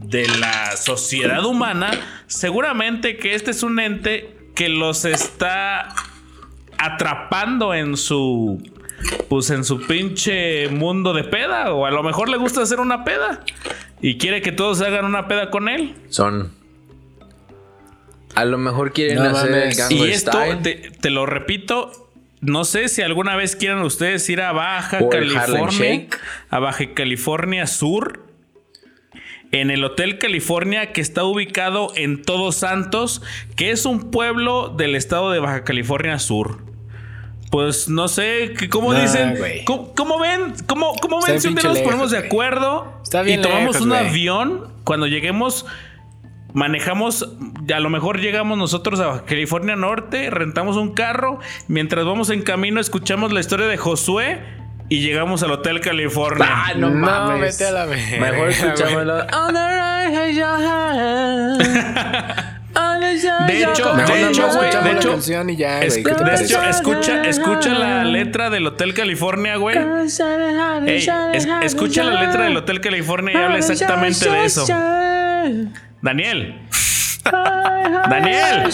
[0.04, 1.90] de la sociedad humana,
[2.28, 5.88] seguramente que este es un ente que los está
[6.78, 8.62] atrapando en su
[9.28, 13.02] pues en su pinche mundo de peda o a lo mejor le gusta hacer una
[13.02, 13.42] peda
[14.00, 15.96] y quiere que todos hagan una peda con él.
[16.08, 16.52] Son.
[18.36, 19.74] A lo mejor quieren No hacer el.
[19.74, 20.56] Gangnam Y esto Style.
[20.62, 22.07] te, te lo repito,
[22.40, 26.06] no sé si alguna vez quieran ustedes ir a Baja O California,
[26.50, 28.26] a Baja California Sur.
[29.50, 33.22] En el Hotel California que está ubicado en Todos Santos,
[33.56, 36.62] que es un pueblo del estado de Baja California Sur.
[37.50, 39.38] Pues no sé, ¿cómo Nah, dicen?
[39.64, 40.52] ¿Cómo, cómo ven?
[40.66, 43.80] ¿Cómo, cómo ven si un día nos ponemos de acuerdo Está bien y tomamos lejos,
[43.80, 44.68] un avión?
[44.84, 45.64] Cuando lleguemos,
[46.54, 47.36] manejamos,
[47.74, 51.38] a lo mejor llegamos nosotros a California Norte, rentamos un carro,
[51.68, 54.40] mientras vamos en camino escuchamos la historia de Josué
[54.88, 56.46] y llegamos al Hotel California.
[56.48, 57.58] Ah, no, No, mames.
[57.58, 59.06] vete a la verga, Mejor escuchamos güey.
[59.06, 59.26] la.
[59.46, 61.62] On the right, hey, your hand.
[62.76, 65.80] On the side, De hecho, de Mejor hecho, no güey, de hecho, canción y ya,
[65.82, 66.04] Es- güey.
[66.04, 69.76] ¿Qué te de hecho, escucha, escucha la letra del Hotel California, güey.
[70.86, 74.64] Ey, es- escucha la letra del Hotel California y habla exactamente de eso.
[76.02, 76.60] Daniel.
[78.08, 78.70] Daniel.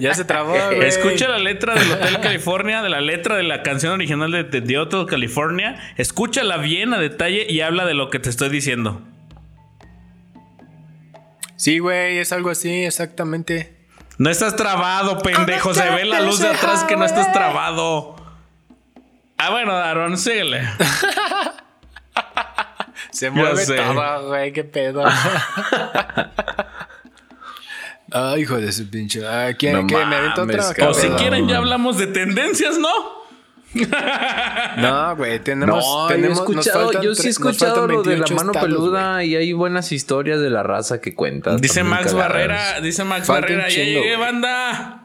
[0.00, 0.84] Ya se trabó, güey.
[0.86, 4.60] Escucha la letra del Hotel California, de la letra de la canción original de, de
[4.62, 5.76] The Hotel California.
[5.96, 9.02] Escúchala bien a detalle y habla de lo que te estoy diciendo.
[11.56, 13.76] Sí, güey, es algo así, exactamente.
[14.16, 15.74] No estás trabado, pendejo.
[15.74, 18.16] Se ve la luz de atrás que no estás trabado.
[19.36, 20.62] Ah, bueno, Aaron, síguele.
[23.10, 25.04] Se mueve todo, güey, qué pedo.
[28.12, 29.26] Ay, hijo de su pinche.
[29.26, 29.96] Ay, ¿quién, No ¿qué?
[30.04, 30.70] ¿Me aventó otra?
[30.70, 33.18] O ¿Qué si quieren, ya hablamos de tendencias, ¿no?
[34.78, 35.84] No, güey, tenemos.
[35.84, 38.52] No, tenemos yo he escuchado, faltan yo sí he escuchado lo de la 28 mano
[38.52, 41.60] estados, peluda y hay buenas historias de la raza que cuentas.
[41.60, 42.28] Dice Max cagadas.
[42.28, 45.02] Barrera, dice Max Falta Barrera, ya llegué, banda.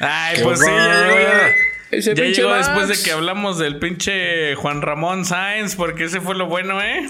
[0.00, 1.48] Ay, Qué pues sí, ya.
[1.90, 2.66] Ya, Ese llegó Max.
[2.66, 7.08] después de que hablamos del pinche Juan Ramón Sáenz, porque ese fue lo bueno, ¿eh?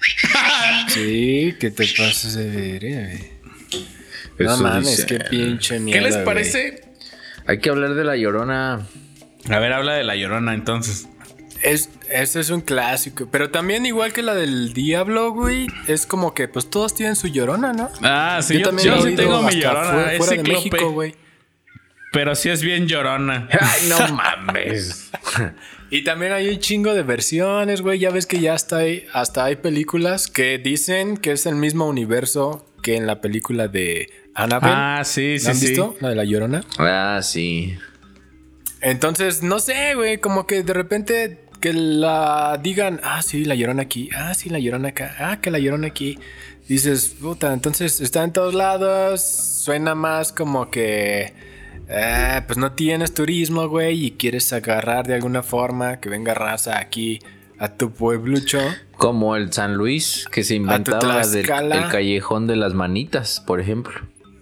[0.88, 3.38] Sí, ¿qué te pasa de ver, güey?
[4.38, 5.06] No mames, dice.
[5.06, 5.98] qué pinche mierda.
[5.98, 6.24] ¿Qué les güey.
[6.24, 6.82] parece?
[7.46, 8.86] Hay que hablar de la llorona.
[9.50, 11.08] A ver, habla de la llorona entonces.
[11.62, 13.28] Es, este es un clásico.
[13.30, 17.26] Pero también, igual que la del diablo, güey, es como que pues todos tienen su
[17.28, 17.90] llorona, ¿no?
[18.02, 19.92] Ah, sí, yo, he yo sí tengo mi llorona.
[19.92, 21.14] fuera, fuera de México, güey.
[22.12, 23.48] Pero sí es bien llorona.
[23.60, 25.10] Ay, no mames.
[25.90, 27.98] Y también hay un chingo de versiones, güey.
[27.98, 31.86] Ya ves que ya hasta hay, hasta hay películas que dicen que es el mismo
[31.86, 34.74] universo que en la película de Annabelle.
[34.76, 35.66] Ah, sí, ¿La sí, han sí.
[35.68, 35.96] visto?
[36.00, 36.62] La de la llorona.
[36.76, 37.74] Ah, sí.
[38.82, 43.82] Entonces, no sé, güey, como que de repente que la digan, ah, sí, la llorona
[43.82, 46.18] aquí, ah, sí, la llorona acá, ah, que la llorona aquí.
[46.68, 51.32] Dices, puta, entonces está en todos lados, suena más como que,
[51.88, 56.78] eh, pues no tienes turismo, güey, y quieres agarrar de alguna forma que venga raza
[56.78, 57.18] aquí
[57.58, 58.60] a tu pueblucho.
[58.96, 63.94] Como el San Luis, que se inventaba del el callejón de las manitas, por ejemplo.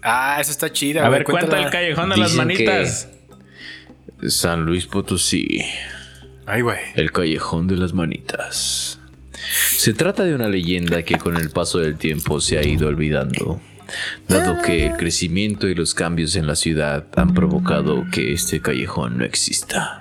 [0.02, 1.18] Ah, eso está chida, A güey.
[1.20, 1.66] ver, cuenta cuéntala.
[1.66, 3.08] el callejón de las que- manitas.
[4.28, 5.62] San Luis Potosí,
[6.46, 6.78] Ay, güey.
[6.94, 8.98] el callejón de las manitas.
[9.70, 13.60] Se trata de una leyenda que con el paso del tiempo se ha ido olvidando,
[14.28, 19.18] dado que el crecimiento y los cambios en la ciudad han provocado que este callejón
[19.18, 20.00] no exista.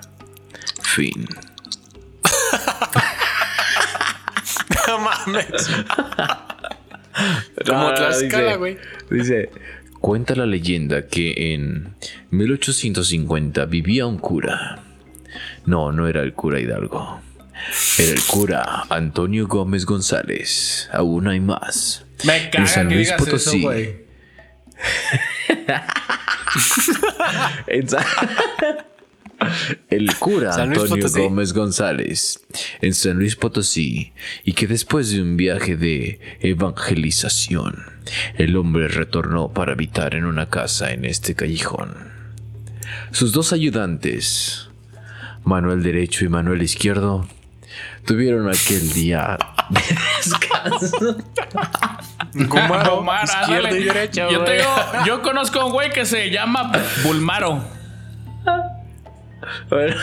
[0.82, 1.26] Fin.
[4.88, 5.68] No mames.
[7.66, 8.76] Como Ah, Tlaxcala, güey.
[9.10, 9.50] Dice,
[10.00, 11.94] cuenta la leyenda que en
[12.30, 14.78] 1850 vivía un cura.
[15.64, 17.20] No, no era el cura Hidalgo.
[17.98, 20.88] Era el cura Antonio Gómez González.
[20.92, 22.04] Aún hay más.
[22.24, 23.62] Me En San que Luis eso, Potosí.
[23.62, 24.06] güey.
[27.66, 28.04] En Sa-
[29.90, 31.20] El cura Antonio Potosí.
[31.20, 32.40] Gómez González
[32.80, 34.12] en San Luis Potosí
[34.44, 37.84] y que después de un viaje de evangelización,
[38.38, 41.94] el hombre retornó para habitar en una casa en este callejón.
[43.10, 44.68] Sus dos ayudantes,
[45.44, 47.28] Manuel derecho y Manuel izquierdo,
[48.06, 49.38] tuvieron aquel día
[49.70, 49.80] de
[50.18, 51.16] descanso.
[52.34, 53.80] Gumaro, izquierdo dale.
[53.80, 54.74] y derecho, yo, tengo,
[55.06, 56.70] yo conozco a un güey que se llama
[57.04, 57.64] Bulmaro.
[59.68, 59.94] Bueno,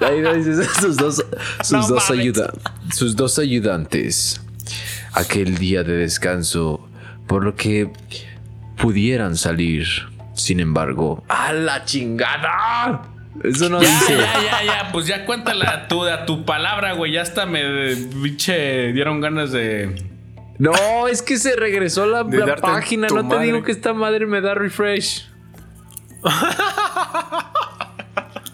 [0.00, 1.24] ahí dices, sus dos,
[1.62, 2.52] sus, No dos ayuda-
[2.94, 4.40] sus dos ayudantes
[5.12, 6.88] aquel día de descanso,
[7.26, 7.90] por lo que
[8.76, 9.86] pudieran salir.
[10.34, 13.02] Sin embargo, ¡a la chingada!
[13.44, 14.16] Eso no Ya, dice.
[14.16, 14.92] ya, ya, ya.
[14.92, 17.12] Pues ya cuéntala tu, a tu palabra, güey.
[17.12, 17.62] Ya hasta me
[18.92, 20.04] dieron ganas de.
[20.58, 22.24] No, es que se regresó la,
[22.60, 23.06] página.
[23.08, 23.46] No te madre.
[23.46, 25.28] digo que esta madre me da refresh.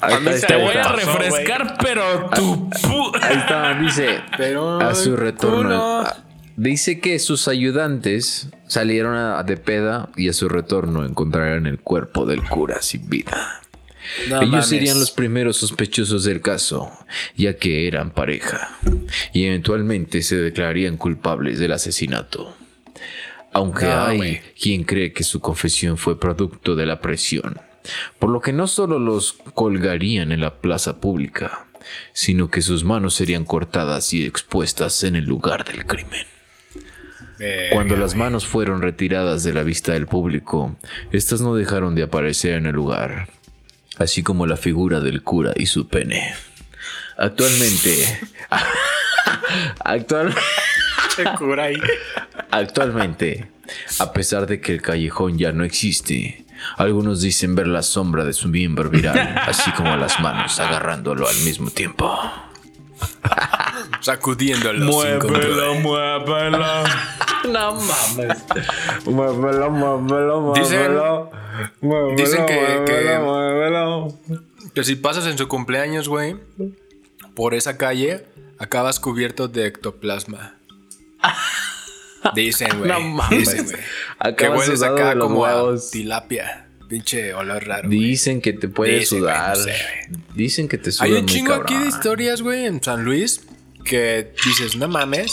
[0.00, 2.68] Ahí está, Te voy a refrescar, pero tu.
[2.68, 4.20] pu- Ahí está, dice.
[4.36, 5.56] Pero a su retorno.
[5.62, 6.00] culo.
[6.00, 6.16] a-
[6.56, 12.26] Dice que sus ayudantes salieron a- de peda y a su retorno encontraron el cuerpo
[12.26, 13.60] del cura sin vida.
[14.28, 14.66] No Ellos mames.
[14.66, 16.90] serían los primeros sospechosos del caso,
[17.36, 18.76] ya que eran pareja,
[19.32, 22.54] y eventualmente se declararían culpables del asesinato.
[23.52, 27.60] Aunque No, hay quien cree que su confesión fue producto de la presión,
[28.18, 31.66] por lo que no solo los colgarían en la plaza pública,
[32.12, 36.26] sino que sus manos serían cortadas y expuestas en el lugar del crimen.
[37.72, 40.76] Cuando las manos fueron retiradas de la vista del público,
[41.12, 43.28] estas no dejaron de aparecer en el lugar,
[43.98, 46.34] así como la figura del cura y su pene.
[47.16, 48.18] Actualmente,
[49.84, 50.34] actual-
[51.18, 51.80] El cura ahí.
[52.50, 53.48] actualmente,
[54.00, 56.44] a pesar de que el callejón ya no existe,
[56.76, 61.36] algunos dicen ver la sombra de su miembro viral, así como las manos agarrándolo al
[61.42, 62.18] mismo tiempo.
[64.00, 64.90] Sacudiéndolo.
[65.20, 65.78] control.
[65.80, 66.58] muévelo.
[67.44, 68.42] No mames.
[69.04, 71.30] Muévelo, muévelo, Dicen- muévelo.
[71.82, 74.08] Muévelo, dicen que- que- muévelo.
[74.74, 76.36] Que si pasas en su cumpleaños, güey,
[77.34, 78.24] por esa calle,
[78.58, 80.54] acabas cubierto de ectoplasma.
[82.34, 82.90] Dicen, güey.
[82.90, 83.38] No mames.
[83.40, 83.76] Dicen, güey.
[83.76, 83.82] Que
[84.18, 86.63] Acabas hueles sudado acá de los como a tilapia.
[86.88, 87.88] Pinche olor raro.
[87.88, 87.98] güey.
[87.98, 89.56] Dicen que te Dicen, güey, sudar.
[89.56, 89.74] no sé,
[90.34, 93.40] Dicen que te sudas Hay un muy chingo aquí de historias, güey, en San Luis
[93.84, 95.32] que dices, no mames,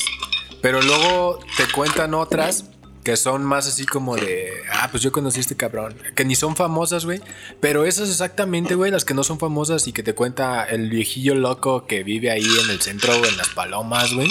[0.62, 2.66] pero luego te cuentan otras
[3.04, 6.36] que son más así como de, ah, pues yo conocí a este cabrón, que ni
[6.36, 7.20] son famosas, güey,
[7.60, 11.34] pero esas exactamente, güey, las que no son famosas y que te cuenta el viejillo
[11.34, 14.30] loco que vive ahí en el centro o en las palomas, güey.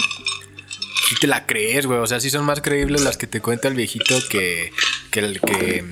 [1.11, 3.67] Sí te la crees, güey, o sea, sí son más creíbles las que te cuenta
[3.67, 4.71] el viejito que
[5.11, 5.83] que, que,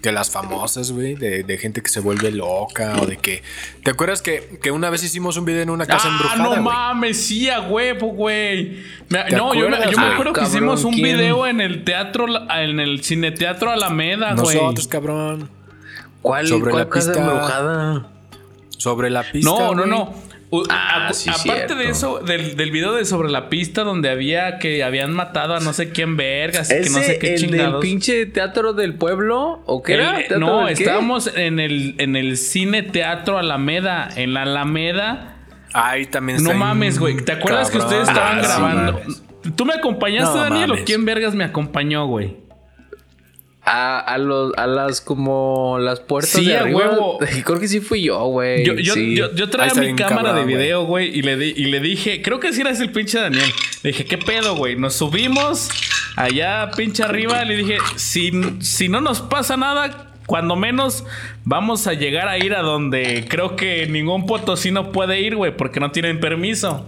[0.00, 3.42] que las famosas, güey, de, de gente que se vuelve loca o de que...
[3.82, 6.62] ¿Te acuerdas que, que una vez hicimos un video en una casa ah, embrujada, no
[6.62, 8.84] mames, sí, a huevo, güey.
[9.08, 11.16] Me- ¿Te No, yo, me- yo acuerdo que Cabrón, hicimos un ¿quién?
[11.16, 14.56] video en el teatro, en el cineteatro Alameda, güey.
[14.58, 15.50] Nosotros, cabrón.
[16.22, 17.24] ¿Cuál, Sobre cuál la casa pista.
[17.24, 18.08] embrujada?
[18.76, 20.14] Sobre la pista, No, no, no.
[20.50, 24.08] U- Ah, a- sí, aparte de eso, del, del video de sobre la pista donde
[24.08, 27.34] había que habían matado a no sé quién vergas y que no sé ¿Ese, qué
[27.34, 27.82] el del chingados.
[27.82, 29.62] pinche teatro del pueblo?
[29.66, 30.16] ¿O qué era?
[30.20, 30.72] El- ¿Teatro no, qué?
[30.72, 34.08] estábamos en el, en el cine teatro Alameda.
[34.16, 35.36] En la Alameda.
[35.74, 37.16] Ahí también No mames, güey.
[37.18, 39.00] ¿Te acuerdas que ustedes estaban Ah, grabando?
[39.54, 40.82] ¿Tú me acompañaste, No Daniel, mames.
[40.82, 42.36] o quién vergas me acompañó, güey?
[43.70, 46.78] A, a, los, a las como las puertas Sí, de arriba.
[46.78, 47.18] huevo.
[47.44, 48.64] Creo que sí fui yo, güey.
[48.64, 49.14] Yo, yo, sí.
[49.14, 52.40] yo, traía mi cámara cabrón, de video, güey, y le, di- y le dije, creo
[52.40, 53.50] que sí era ese el pinche Daniel.
[53.82, 54.76] Le dije, ¿qué pedo, güey?
[54.76, 55.68] Nos subimos
[56.16, 57.44] allá, pinche arriba.
[57.44, 61.04] Le dije, si, si no nos pasa nada, cuando menos
[61.44, 65.78] vamos a llegar a ir a donde creo que ningún potosino puede ir, güey, porque
[65.80, 66.86] no tienen permiso.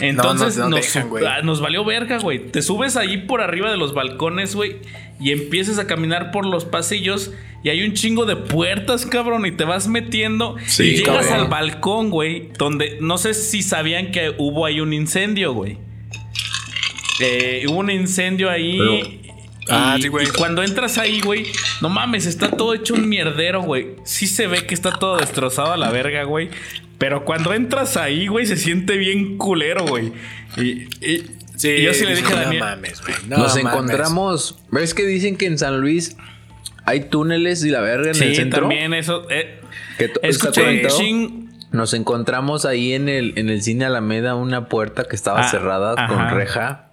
[0.00, 1.24] Entonces no nos, dejan, güey.
[1.26, 2.38] ah, nos valió verga, güey.
[2.50, 4.76] Te subes ahí por arriba de los balcones, güey,
[5.20, 7.32] y empiezas a caminar por los pasillos
[7.62, 11.44] y hay un chingo de puertas, cabrón, y te vas metiendo Sí, y llegas cabrón.
[11.44, 15.78] al balcón, güey, donde no sé si sabían que hubo ahí un incendio, güey.
[17.20, 18.78] Eh, hubo un incendio ahí.
[18.78, 19.18] Pero- y-
[19.68, 20.26] Ah, sí, güey.
[20.26, 21.46] y cuando entras ahí, güey,
[21.80, 23.90] no mames, está todo hecho un mierdero, güey.
[24.02, 26.50] Sí se ve que está todo destrozado a la verga, güey.
[27.02, 30.12] Pero cuando entras ahí, güey, se siente bien culero, güey.
[30.56, 31.26] Y, y-
[31.56, 32.60] Sí, y yo sí le dije a no Daniel.
[32.60, 33.14] mames, güey.
[33.28, 33.72] No Nos mames.
[33.72, 34.58] encontramos.
[34.70, 36.16] ¿Ves que dicen que en San Luis
[36.84, 38.60] hay túneles y la verga en el Sí, centro?
[38.60, 39.26] también eso.
[39.30, 39.60] eh,
[39.98, 40.82] Que escuché.
[41.72, 45.94] Nos encontramos ahí en el, en el cine Alameda una puerta que estaba Ah, cerrada
[45.96, 46.06] ajá.
[46.06, 46.90] con reja,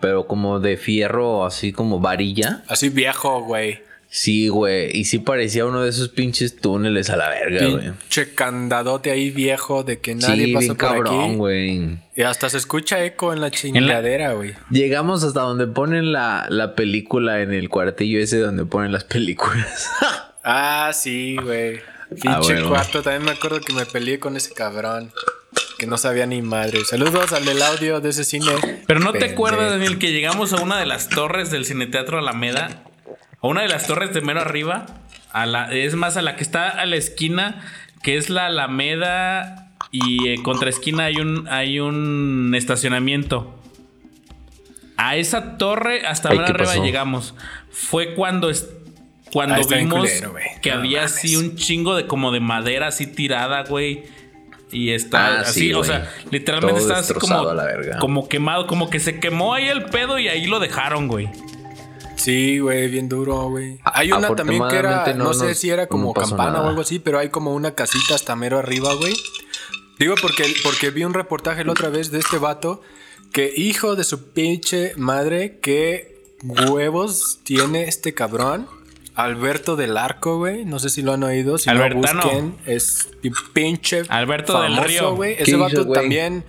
[0.00, 2.62] pero como de fierro, así como varilla.
[2.68, 3.82] Así viejo, güey.
[4.14, 4.94] Sí, güey.
[4.94, 7.92] Y sí parecía uno de esos pinches túneles a la verga, güey.
[7.92, 11.34] Pinche candadote ahí viejo de que nadie Sí, pasa bien por cabrón, aquí.
[11.36, 11.98] güey.
[12.14, 14.52] Y hasta se escucha eco en la chingadera, güey.
[14.70, 19.88] Llegamos hasta donde ponen la, la película en el cuartillo ese donde ponen las películas.
[20.44, 21.80] Ah, sí, güey.
[22.10, 22.68] Pinche Ah, bueno.
[22.68, 23.00] cuarto.
[23.00, 25.12] También me acuerdo que me peleé con ese cabrón.
[25.78, 26.84] Que no sabía ni madre.
[26.84, 28.50] Saludos al del audio de ese cine.
[28.88, 32.82] Pero no te acuerdas, Daniel, que llegamos a una de las torres del Cineteatro Alameda.
[33.42, 34.86] A una de las torres de mero arriba.
[35.32, 37.62] A la, es más, a la que está a la esquina,
[38.02, 39.70] que es la Alameda.
[39.90, 43.58] Y eh, contra esquina hay un, hay un estacionamiento.
[44.96, 46.84] A esa torre, hasta Ay, mero ¿qué arriba pasó?
[46.84, 47.34] llegamos.
[47.70, 48.50] Fue cuando,
[49.32, 51.14] cuando Ah, vimos culero, que No había mames.
[51.16, 54.04] así un chingo de como de madera así tirada, güey.
[54.70, 57.12] Y está Ah, así, sí, o sea, literalmente está así
[58.00, 61.28] como quemado, como que se quemó ahí el pedo y ahí lo dejaron, güey.
[62.22, 63.78] Sí, güey, bien duro, güey.
[63.84, 66.64] Hay una también que era, no, no sé nos- si era como no campana nada.
[66.66, 69.14] o algo así, pero hay como una casita hasta mero arriba, güey.
[69.98, 72.80] Digo porque, porque vi un reportaje la otra vez de este vato
[73.32, 78.66] que hijo de su pinche madre, qué huevos tiene este cabrón.
[79.14, 80.64] Alberto del Arco, güey.
[80.64, 81.58] No sé si lo han oído.
[81.58, 82.14] Si Albertano.
[82.14, 85.14] no busquen, es pi- pinche Alberto del Río.
[85.14, 85.36] güey.
[85.36, 86.44] ¿Qué Ese vato también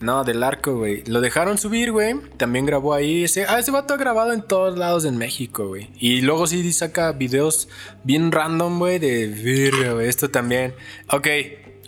[0.00, 1.02] no, del arco, güey.
[1.06, 2.14] Lo dejaron subir, güey.
[2.36, 3.24] También grabó ahí.
[3.24, 5.90] Ese, ah, ese vato ha grabado en todos lados en México, güey.
[5.98, 7.68] Y luego sí saca videos
[8.04, 10.08] bien random, güey, de virga, güey.
[10.08, 10.74] Esto también.
[11.10, 11.26] Ok,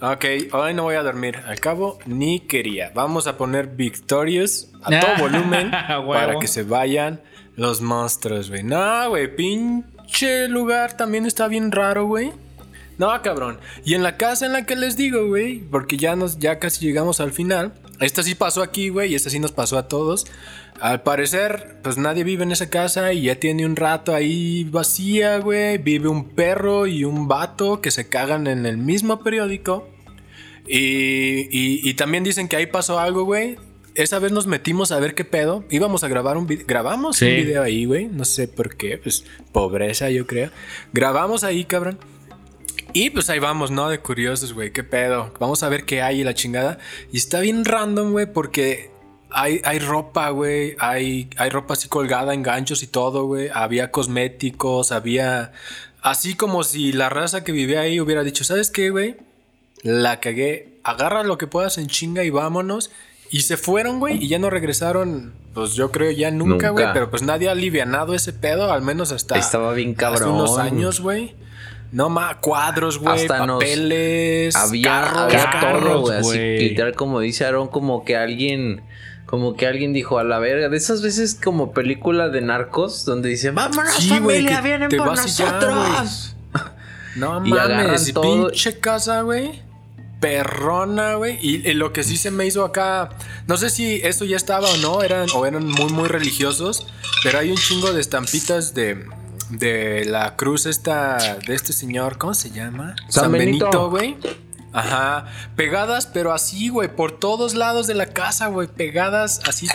[0.03, 0.25] ok.
[0.53, 1.37] Hoy no voy a dormir.
[1.47, 2.91] Al cabo, ni quería.
[2.95, 6.13] Vamos a poner Victorious a todo volumen Huevo.
[6.13, 7.21] para que se vayan
[7.55, 8.65] los monstruos, güey.
[8.65, 12.33] No, güey, pinche lugar también está bien raro, güey.
[12.99, 13.61] No, cabrón.
[13.85, 16.85] Y en la casa en la que les digo, güey, porque ya nos ya casi
[16.85, 17.73] llegamos al final.
[18.01, 20.27] Esta sí pasó aquí, güey, y esta sí nos pasó a todos.
[20.81, 25.39] Al parecer, pues nadie vive en esa casa y ya tiene un rato ahí vacía,
[25.39, 25.77] güey.
[25.79, 29.87] Vive un perro y un vato que se cagan en el mismo periódico.
[30.67, 33.57] Y, y- y también dicen que ahí pasó algo, güey.
[33.95, 35.65] Esa vez nos metimos a ver qué pedo.
[35.69, 36.65] Íbamos a grabar un video.
[36.67, 37.27] Grabamos Sí.
[37.27, 38.07] un video ahí, güey.
[38.07, 38.97] No sé por qué.
[38.99, 40.51] Pues pobreza, yo creo.
[40.93, 41.99] Grabamos ahí, cabrón.
[42.93, 43.89] Y pues ahí vamos, ¿no?
[43.89, 44.73] De curiosos, güey.
[44.73, 45.33] ¿Qué pedo?
[45.39, 46.79] Vamos a ver qué hay y la chingada.
[47.13, 48.91] Y está bien random, güey, porque
[49.31, 50.77] hay, hay ropa, güey.
[50.79, 53.49] Hay, hay ropa así colgada en ganchos y todo, güey.
[53.53, 55.53] Había cosméticos, había...
[56.03, 59.17] Así como si la raza que vivía ahí hubiera dicho, ¿sabes qué, güey?
[59.83, 60.79] La cagué.
[60.83, 62.91] Agarra lo que puedas en chinga y vámonos.
[63.31, 66.87] Y se fueron, güey, y ya no regresaron, pues yo creo ya nunca, güey.
[66.93, 69.39] Pero pues nadie ha alivianado ese pedo, al menos hasta...
[69.39, 70.31] Estaba bien Hace cabrón.
[70.31, 71.37] unos años, güey.
[71.93, 76.19] No más, cuadros, güey, Hasta nos- papeles, Había, carros, había carros, todo, güey.
[76.57, 78.83] Así, literal, como dice Aaron, como que alguien
[79.27, 83.29] Como que alguien dijo a la verga, de esas veces como película de narcos donde
[83.29, 86.37] dicen, vámonos Sí, familia, que vienen por ya, nosotros.
[87.17, 88.23] No Y mames, todo.
[88.49, 89.63] pinche casa, güey.
[90.21, 91.39] Perrona, güey.
[91.41, 93.09] Y, y lo que sí se me hizo acá,
[93.47, 96.87] no sé si eso ya estaba o no, eran o eran muy muy religiosos,
[97.23, 99.07] pero hay un chingo de estampitas de
[99.51, 102.95] de la cruz esta de este señor, ¿cómo se llama?
[103.09, 103.91] San Benito.
[103.91, 104.17] güey.
[104.73, 105.27] Ajá,
[105.57, 109.67] pegadas, pero así, güey, por todos lados de la casa, güey, pegadas así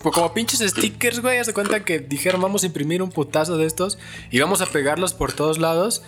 [0.00, 1.38] pues, como pinches stickers, güey.
[1.38, 3.98] Haz de cuenta que dijeron, vamos a imprimir un putazo de estos
[4.30, 6.02] y vamos a pegarlos por todos lados.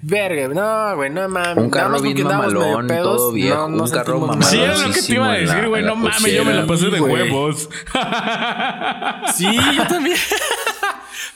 [0.00, 1.56] Verga, no, güey, no mames.
[1.56, 4.42] Un carro bien mamalón, todo viejo, un carro mamalón.
[4.42, 5.82] Sí, es lo que te iba a decir, güey.
[5.82, 7.68] No mames, yo me la pasé de huevos.
[9.34, 10.16] Sí, yo también.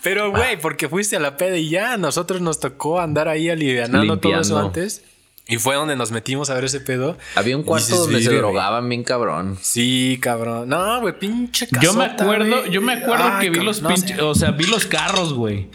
[0.02, 4.18] Pero, güey, porque fuiste a la peda y ya, nosotros nos tocó andar ahí alivianando
[4.18, 5.04] todo eso antes.
[5.50, 7.16] Y fue donde nos metimos a ver ese pedo.
[7.34, 9.56] Había un Y cuarto dices, donde se drogaban bien cabrón.
[9.62, 10.68] Sí, cabrón.
[10.68, 12.70] No, güey, pinche Yo me casota, acuerdo, güey.
[12.70, 14.22] yo me acuerdo Ay, que vi cabrón, los no pinches, sé.
[14.22, 15.68] o sea, vi los carros, güey.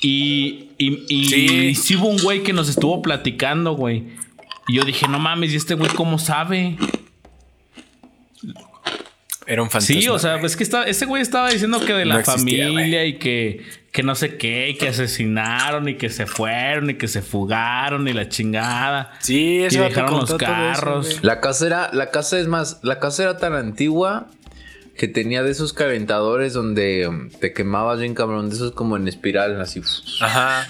[0.00, 1.74] Y, y, y Sí.
[1.74, 4.04] sí hubo un güey que nos estuvo platicando, güey.
[4.68, 6.78] Y yo dije, no mames, ¿y este güey cómo sabe?
[9.48, 10.00] Era un fantasma.
[10.02, 12.66] Sí, o sea, es que estaba, ese güey estaba diciendo que de la No existía,
[12.66, 16.94] familia y que, que no sé qué, y que asesinaron y que se fueron y
[16.94, 19.14] que se fugaron y la chingada.
[19.20, 21.18] Sí, y ese vato dejaron los eso, carros.
[21.22, 24.26] La casa era, la casa es más, la casa era tan antigua
[24.98, 29.08] que tenía de esos calentadores donde um, te quemabas bien cabrón, de esos como en
[29.08, 29.80] espiral, así.
[30.20, 30.68] Ajá.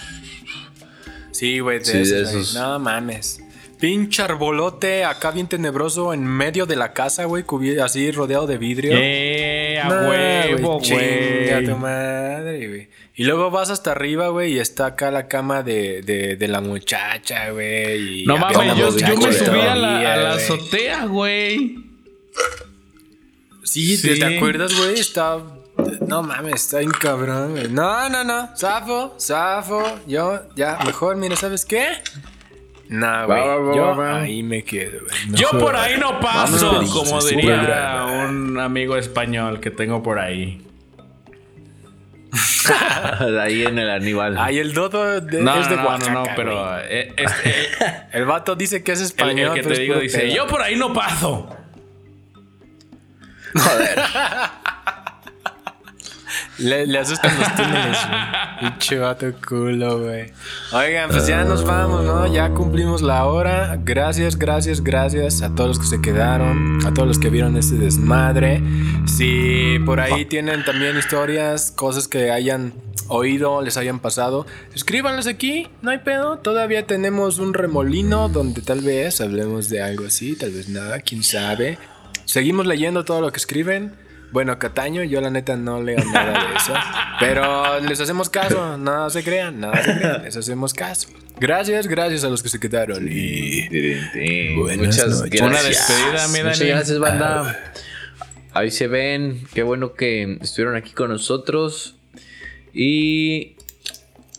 [1.32, 2.54] Sí, güey, de, Sí, esos.
[2.54, 3.40] No mames.
[3.80, 7.44] Pinche arbolote acá bien tenebroso en medio de la casa, güey,
[7.80, 8.92] así rodeado de vidrio.
[8.94, 10.80] Eh, a huevo,
[11.64, 12.88] tu madre, güey.
[13.14, 16.60] Y luego vas hasta arriba, güey, y está acá la cama de, de, de la
[16.60, 18.24] muchacha, güey.
[18.24, 21.76] No mames, yo, me subí a la, todavía, a la azotea, güey.
[23.64, 24.18] Sí, ¿te, Sí.
[24.20, 24.98] te acuerdas, güey?
[24.98, 25.38] Está.
[26.06, 27.68] No mames, está bien cabrón, güey.
[27.68, 28.56] No, no, no.
[28.56, 29.82] Zafo, zafo.
[30.06, 31.86] Yo, ya, mejor, mira, ¿sabes qué?
[32.88, 33.38] No, güey.
[33.40, 34.20] Va, Yo va, va.
[34.22, 35.12] ahí me quedo, güey.
[35.40, 40.64] Yo por ahí no paso, Vamos, como diría un amigo español que tengo por ahí.
[43.40, 44.36] Ahí en el Aníbal.
[44.38, 46.36] Ay, el dodo de- No, es de no, no, Oaxaca, no, güey.
[46.36, 47.66] pero eh, es- eh,
[48.12, 49.48] El vato dice que es el, español.
[49.48, 50.34] el que pero te digo dice, pedo.
[50.34, 51.48] yo por ahí no paso.
[56.58, 58.20] Le, le asustan los túneles, güey.
[58.60, 60.32] Pinche vato culo, güey.
[60.72, 62.26] Oigan, pues ya nos vamos, ¿no?
[62.26, 63.78] Ya cumplimos la hora.
[63.84, 67.76] Gracias, gracias, gracias a todos los que se quedaron, a todos los que vieron este
[67.76, 68.60] desmadre.
[69.06, 72.72] Si por ahí tienen también historias, cosas que hayan
[73.08, 76.38] oído, les hayan pasado, escríbanlas aquí, no hay pedo.
[76.38, 81.22] Todavía tenemos un remolino donde tal vez hablemos de algo así, tal vez nada, quién
[81.22, 81.78] sabe.
[82.24, 84.07] Seguimos leyendo todo lo que escriben.
[84.30, 86.74] Bueno, Cataño, yo la neta no leo nada de eso.
[87.18, 91.08] Pero les hacemos caso, no se crean, no se crean, les hacemos caso.
[91.40, 93.06] Gracias, gracias a los que se quedaron.
[93.10, 93.68] Y
[94.56, 95.30] Buenas Muchas noches.
[95.30, 95.42] gracias.
[95.42, 96.70] Una despedida, mi Muchas Dani.
[96.70, 97.72] gracias, banda.
[98.52, 99.42] Ahí se ven.
[99.54, 101.96] Qué bueno que estuvieron aquí con nosotros.
[102.74, 103.56] Y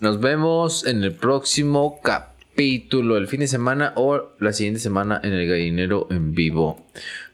[0.01, 5.33] nos vemos en el próximo capítulo, el fin de semana o la siguiente semana en
[5.33, 6.85] el gallinero en vivo.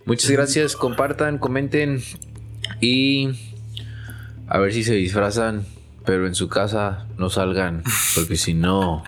[0.05, 0.75] Muchas gracias.
[0.75, 2.01] Compartan, comenten.
[2.81, 3.29] Y
[4.47, 5.65] a ver si se disfrazan.
[6.05, 7.83] Pero en su casa no salgan.
[8.13, 9.03] Porque si no,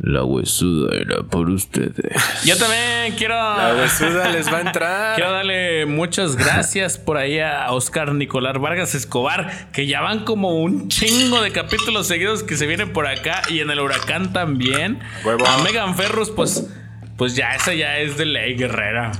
[0.00, 2.16] la huesuda era por ustedes.
[2.44, 3.34] Yo también quiero...
[3.34, 5.16] la besuda les va a entrar.
[5.16, 10.62] Quiero darle muchas gracias por ahí a Oscar Nicolás Vargas Escobar, que ya van como
[10.62, 15.00] un chingo de capítulos seguidos que se vienen por acá y en el huracán también.
[15.24, 15.46] Huevo.
[15.46, 16.70] A Megan Ferrus, pues,
[17.18, 19.12] pues ya esa ya es de ley guerrera.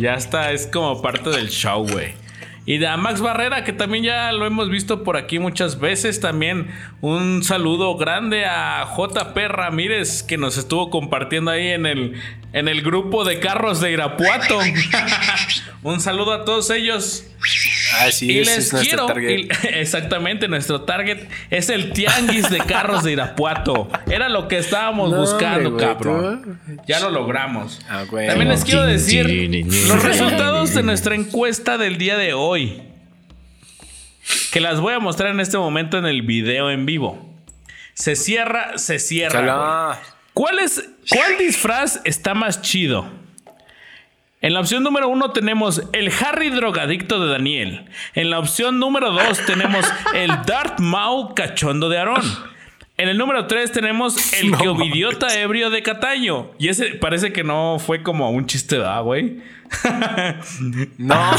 [0.00, 2.19] Ya está, es como parte del show, güey.
[2.70, 6.20] Y de a Max Barrera, que también ya lo hemos visto por aquí muchas veces.
[6.20, 6.68] También
[7.00, 12.82] un saludo grande a JP Ramírez, que nos estuvo compartiendo ahí en el, en el
[12.82, 14.60] grupo de carros de Irapuato.
[15.82, 17.26] un saludo a todos ellos.
[17.98, 19.06] Así y es, les es nuestro quiero.
[19.06, 19.38] target.
[19.38, 23.88] y- exactamente, nuestro target es el tianguis de carros de Irapuato.
[24.10, 26.60] Era lo que estábamos No, buscando, hombre, güey, cabrón.
[26.86, 27.80] Ya lo logramos.
[27.88, 28.26] Ah, güey.
[28.28, 29.28] También les quiero decir
[29.88, 32.82] los resultados de nuestra encuesta del día de hoy.
[34.52, 37.28] Que las voy a mostrar en este momento en el video en vivo.
[37.94, 39.98] Se cierra, se cierra.
[40.34, 43.10] ¿Cuál, es, ¿Cuál disfraz está más chido?
[44.42, 47.84] En la opción número uno tenemos el Harry drogadicto de Daniel.
[48.14, 49.84] En la opción número dos tenemos
[50.14, 52.22] el Darth Maul cachondo de Aarón.
[52.96, 56.52] En el número tres tenemos el que ovidiota ebrio de Cataño.
[56.58, 59.42] Y ese parece que no fue como un chiste, ¿verdad, güey?
[60.98, 61.14] No.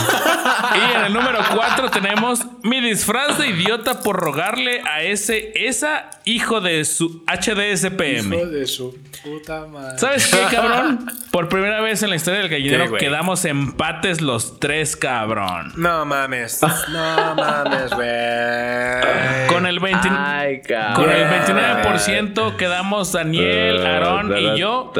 [0.75, 6.09] Y en el número 4 tenemos mi disfraz de idiota por rogarle a ese, esa
[6.25, 8.33] hijo de su HDSPM.
[8.33, 9.97] Hijo de su puta madre.
[9.99, 11.05] ¿Sabes qué, cabrón?
[11.31, 15.73] Por primera vez en la historia del ¿Qué, gallinero quedamos empates los tres, cabrón.
[15.75, 16.61] No mames.
[16.61, 19.47] No mames, güey.
[19.47, 21.05] Con el 20 Ay, cabrón.
[21.05, 24.91] Con el 29% quedamos Daniel, Aarón y yo.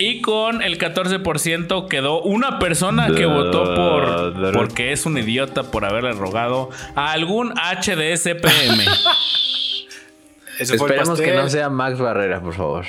[0.00, 5.84] Y con el 14% quedó una persona que votó por porque es un idiota por
[5.84, 8.80] haberle rogado a algún HDSPM.
[10.58, 12.86] Esperemos que no sea Max Barrera, por favor.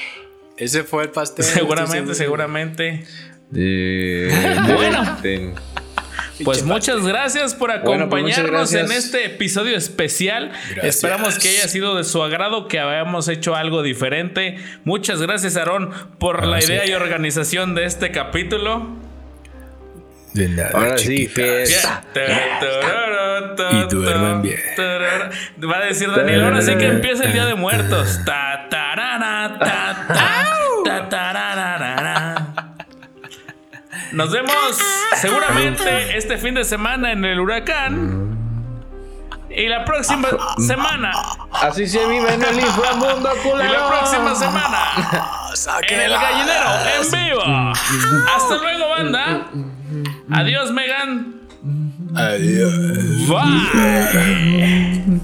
[0.56, 1.44] Ese fue el pastel.
[1.44, 3.06] seguramente, seguramente.
[3.52, 5.18] Bueno.
[6.42, 10.52] Ten- Pues muchas gracias por Bueno, pues acompañarnos en este episodio especial.
[10.72, 10.96] Gracias.
[10.96, 14.58] Esperamos que haya sido de su agrado, que hayamos hecho algo diferente.
[14.84, 18.98] Muchas gracias, Aarón, por la idea y organización de este capítulo.
[20.34, 21.68] De nada, Ahora sí, chiquitas.
[21.70, 22.04] fiesta.
[23.72, 24.60] Y duermen bien.
[25.70, 28.20] Va a decir Daniel, ahora sí que empieza el Día de Muertos.
[28.26, 29.91] Ta, tarara, ta, ta,
[34.14, 34.78] Nos vemos
[35.16, 38.30] seguramente este fin de semana en el huracán.
[39.50, 40.30] Y la próxima
[40.66, 41.12] semana.
[41.52, 43.72] Así se vive en el inframundo, Y culero.
[43.74, 44.80] la próxima semana.
[45.90, 47.42] En el gallinero, en vivo.
[48.34, 49.48] Hasta luego, banda.
[50.32, 51.42] Adiós, Megan.
[52.16, 53.28] Adiós.
[53.28, 55.22] Bye.